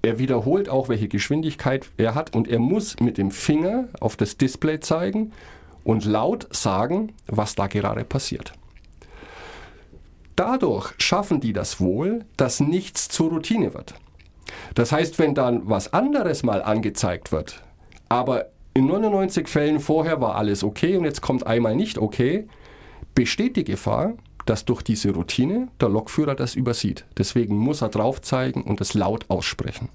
Er 0.02 0.18
wiederholt 0.18 0.68
auch, 0.68 0.90
welche 0.90 1.08
Geschwindigkeit 1.08 1.88
er 1.98 2.16
hat 2.16 2.36
und 2.36 2.48
er 2.48 2.58
muss 2.58 3.00
mit 3.00 3.20
dem 3.20 3.30
Finger 3.30 3.88
auf 4.00 4.18
das 4.18 4.38
Display 4.38 4.80
zeigen 4.80 5.32
und 5.84 6.06
laut 6.06 6.48
sagen, 6.50 7.14
was 7.28 7.54
da 7.54 7.68
gerade 7.68 8.04
passiert. 8.04 8.54
Dadurch 10.36 10.96
schaffen 10.98 11.40
die 11.40 11.54
das 11.54 11.80
wohl, 11.80 12.26
dass 12.36 12.60
nichts 12.60 13.10
zur 13.10 13.30
Routine 13.30 13.76
wird. 13.76 13.94
Das 14.74 14.92
heißt, 14.92 15.20
wenn 15.20 15.36
dann 15.36 15.70
was 15.70 15.94
anderes 15.94 16.42
mal 16.42 16.64
angezeigt 16.64 17.32
wird, 17.32 17.62
aber 18.10 18.48
in 18.74 18.88
99 18.88 19.48
Fällen 19.48 19.80
vorher 19.80 20.20
war 20.20 20.36
alles 20.36 20.64
okay 20.64 20.98
und 20.98 21.06
jetzt 21.06 21.22
kommt 21.22 21.46
einmal 21.46 21.76
nicht 21.76 22.00
okay, 22.00 22.48
besteht 23.16 23.56
die 23.58 23.64
Gefahr, 23.64 24.14
dass 24.46 24.66
durch 24.66 24.82
diese 24.82 25.12
Routine 25.12 25.70
der 25.80 25.90
Lokführer 25.90 26.36
das 26.36 26.56
übersieht. 26.56 27.06
Deswegen 27.18 27.56
muss 27.58 27.82
er 27.82 27.90
drauf 27.90 28.22
zeigen 28.22 28.64
und 28.64 28.82
es 28.82 28.94
laut 28.94 29.26
aussprechen. 29.30 29.90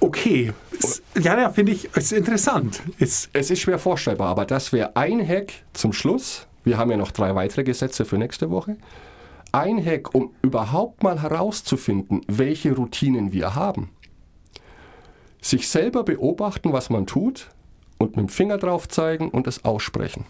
Okay. 0.00 0.52
Ja, 1.20 1.38
ja, 1.38 1.50
finde 1.50 1.72
ich, 1.72 1.84
ist 1.96 2.12
interessant. 2.12 2.82
Ist, 2.98 3.30
Es 3.32 3.50
ist 3.50 3.60
schwer 3.60 3.78
vorstellbar, 3.78 4.28
aber 4.28 4.44
das 4.44 4.72
wäre 4.72 4.96
ein 4.96 5.26
Hack 5.26 5.52
zum 5.72 5.92
Schluss. 5.92 6.48
Wir 6.64 6.76
haben 6.76 6.90
ja 6.90 6.96
noch 6.96 7.12
drei 7.12 7.34
weitere 7.36 7.62
Gesetze 7.62 8.04
für 8.04 8.18
nächste 8.18 8.50
Woche. 8.50 8.76
Ein 9.52 9.84
Hack, 9.84 10.14
um 10.14 10.34
überhaupt 10.42 11.02
mal 11.04 11.22
herauszufinden, 11.22 12.22
welche 12.26 12.74
Routinen 12.74 13.32
wir 13.32 13.54
haben. 13.54 13.90
sich 15.40 15.68
selber 15.68 16.04
beobachten, 16.04 16.72
was 16.72 16.88
man 16.88 17.06
tut 17.06 17.48
und 17.98 18.16
mit 18.16 18.26
dem 18.26 18.28
Finger 18.28 18.58
drauf 18.58 18.88
zeigen 18.88 19.28
und 19.28 19.46
es 19.48 19.64
aussprechen. 19.64 20.24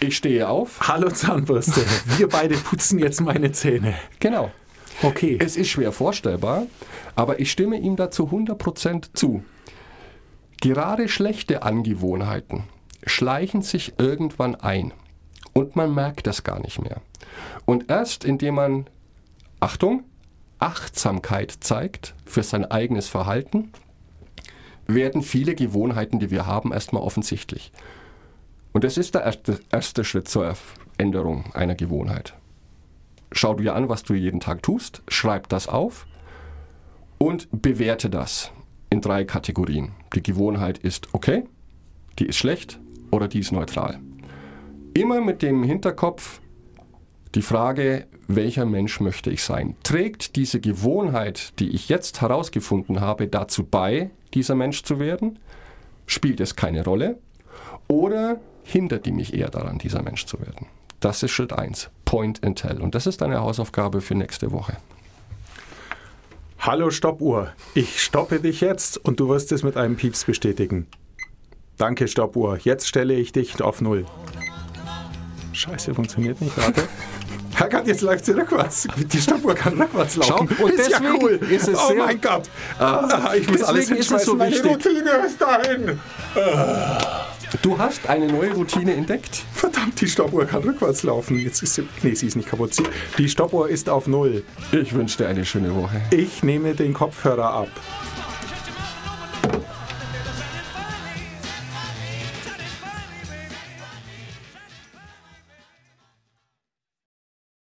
Ich 0.00 0.16
stehe 0.16 0.48
auf. 0.48 0.86
Hallo 0.86 1.10
Zahnbürste, 1.10 1.84
wir 2.18 2.28
beide 2.28 2.56
putzen 2.56 3.00
jetzt 3.00 3.20
meine 3.20 3.50
Zähne. 3.50 3.94
Genau. 4.20 4.52
Okay. 5.02 5.38
Es 5.40 5.56
ist 5.56 5.68
schwer 5.68 5.90
vorstellbar, 5.90 6.66
aber 7.16 7.40
ich 7.40 7.50
stimme 7.50 7.78
ihm 7.78 7.96
dazu 7.96 8.28
100% 8.28 9.10
zu. 9.14 9.42
Gerade 10.60 11.08
schlechte 11.08 11.62
Angewohnheiten 11.62 12.64
schleichen 13.04 13.62
sich 13.62 13.94
irgendwann 13.98 14.54
ein 14.54 14.92
und 15.52 15.74
man 15.74 15.92
merkt 15.94 16.26
das 16.28 16.44
gar 16.44 16.60
nicht 16.60 16.80
mehr. 16.80 17.00
Und 17.64 17.90
erst 17.90 18.24
indem 18.24 18.54
man, 18.54 18.86
Achtung, 19.58 20.04
Achtsamkeit 20.60 21.56
zeigt 21.60 22.14
für 22.24 22.44
sein 22.44 22.64
eigenes 22.64 23.08
Verhalten, 23.08 23.72
werden 24.86 25.22
viele 25.22 25.54
Gewohnheiten, 25.54 26.18
die 26.18 26.30
wir 26.30 26.46
haben, 26.46 26.72
erstmal 26.72 27.02
offensichtlich. 27.02 27.72
Und 28.78 28.84
das 28.84 28.96
ist 28.96 29.16
der 29.16 29.24
erste, 29.24 29.58
erste 29.72 30.04
Schritt 30.04 30.28
zur 30.28 30.54
Änderung 30.98 31.52
einer 31.52 31.74
Gewohnheit. 31.74 32.34
Schau 33.32 33.54
dir 33.54 33.74
an, 33.74 33.88
was 33.88 34.04
du 34.04 34.14
jeden 34.14 34.38
Tag 34.38 34.62
tust, 34.62 35.02
schreib 35.08 35.48
das 35.48 35.66
auf 35.66 36.06
und 37.18 37.48
bewerte 37.50 38.08
das 38.08 38.52
in 38.88 39.00
drei 39.00 39.24
Kategorien. 39.24 39.96
Die 40.14 40.22
Gewohnheit 40.22 40.78
ist 40.78 41.12
okay, 41.12 41.42
die 42.20 42.26
ist 42.26 42.36
schlecht 42.36 42.78
oder 43.10 43.26
die 43.26 43.40
ist 43.40 43.50
neutral. 43.50 43.98
Immer 44.94 45.22
mit 45.22 45.42
dem 45.42 45.64
Hinterkopf 45.64 46.40
die 47.34 47.42
Frage, 47.42 48.06
welcher 48.28 48.64
Mensch 48.64 49.00
möchte 49.00 49.30
ich 49.30 49.42
sein? 49.42 49.74
Trägt 49.82 50.36
diese 50.36 50.60
Gewohnheit, 50.60 51.58
die 51.58 51.70
ich 51.70 51.88
jetzt 51.88 52.20
herausgefunden 52.20 53.00
habe, 53.00 53.26
dazu 53.26 53.64
bei, 53.64 54.10
dieser 54.34 54.54
Mensch 54.54 54.84
zu 54.84 55.00
werden? 55.00 55.40
Spielt 56.06 56.38
es 56.38 56.54
keine 56.54 56.84
Rolle? 56.84 57.18
Oder 57.88 58.38
hindert 58.68 59.06
die 59.06 59.12
mich 59.12 59.34
eher 59.34 59.48
daran, 59.50 59.78
dieser 59.78 60.02
Mensch 60.02 60.26
zu 60.26 60.40
werden? 60.40 60.66
Das 61.00 61.22
ist 61.22 61.30
Schritt 61.30 61.52
1, 61.52 61.90
Point 62.04 62.44
and 62.44 62.58
Tell. 62.58 62.80
Und 62.80 62.94
das 62.94 63.06
ist 63.06 63.20
deine 63.20 63.40
Hausaufgabe 63.40 64.00
für 64.00 64.14
nächste 64.14 64.52
Woche. 64.52 64.76
Hallo 66.60 66.90
Stoppuhr, 66.90 67.52
ich 67.74 68.02
stoppe 68.02 68.40
dich 68.40 68.60
jetzt 68.60 68.98
und 68.98 69.20
du 69.20 69.28
wirst 69.28 69.52
es 69.52 69.62
mit 69.62 69.76
einem 69.76 69.96
Pieps 69.96 70.24
bestätigen. 70.24 70.86
Danke 71.76 72.08
Stoppuhr, 72.08 72.58
jetzt 72.62 72.88
stelle 72.88 73.14
ich 73.14 73.30
dich 73.32 73.62
auf 73.62 73.80
Null. 73.80 74.04
Scheiße, 75.52 75.94
funktioniert 75.94 76.40
nicht, 76.40 76.56
warte. 76.58 76.82
Herrgott, 77.54 77.86
jetzt 77.86 78.02
läuft 78.02 78.24
sie 78.24 78.32
rückwärts. 78.32 78.86
Die 78.96 79.20
Stoppuhr 79.20 79.54
kann 79.54 79.80
rückwärts 79.80 80.16
laufen. 80.16 80.48
Schau, 80.56 80.64
und 80.64 80.72
ist 80.74 80.90
ja 80.90 80.98
deswegen 81.00 81.22
cool. 81.22 81.30
ist 81.50 81.68
es 81.68 81.78
oh 81.78 81.88
sehr- 81.88 81.96
mein 81.96 82.20
Gott. 82.20 82.48
Ah, 82.78 83.32
ich 83.36 83.48
muss 83.50 83.62
alles 83.62 83.90
ist 83.90 84.12
es 84.12 84.24
so 84.24 84.34
Meine 84.36 84.52
wichtig. 84.52 84.70
Routine 84.70 85.10
ist 85.26 85.40
dahin. 85.40 86.00
Du 87.62 87.78
hast 87.78 88.08
eine 88.08 88.26
neue 88.26 88.52
Routine 88.52 88.94
entdeckt. 88.94 89.42
Verdammt, 89.54 90.00
die 90.00 90.06
Stoppuhr 90.06 90.44
kann 90.44 90.62
rückwärts 90.62 91.02
laufen. 91.02 91.38
Jetzt 91.38 91.62
ist 91.62 91.74
sie, 91.74 91.88
nee, 92.02 92.14
sie 92.14 92.26
ist 92.26 92.36
nicht 92.36 92.48
kaputt. 92.48 92.76
Die 93.16 93.28
Stoppuhr 93.28 93.68
ist 93.70 93.88
auf 93.88 94.06
Null. 94.06 94.44
Ich 94.72 94.92
wünsche 94.92 95.18
dir 95.18 95.28
eine 95.28 95.46
schöne 95.46 95.74
Woche. 95.74 96.02
Ich 96.10 96.42
nehme 96.42 96.74
den 96.74 96.92
Kopfhörer 96.92 97.50
ab. 97.50 97.68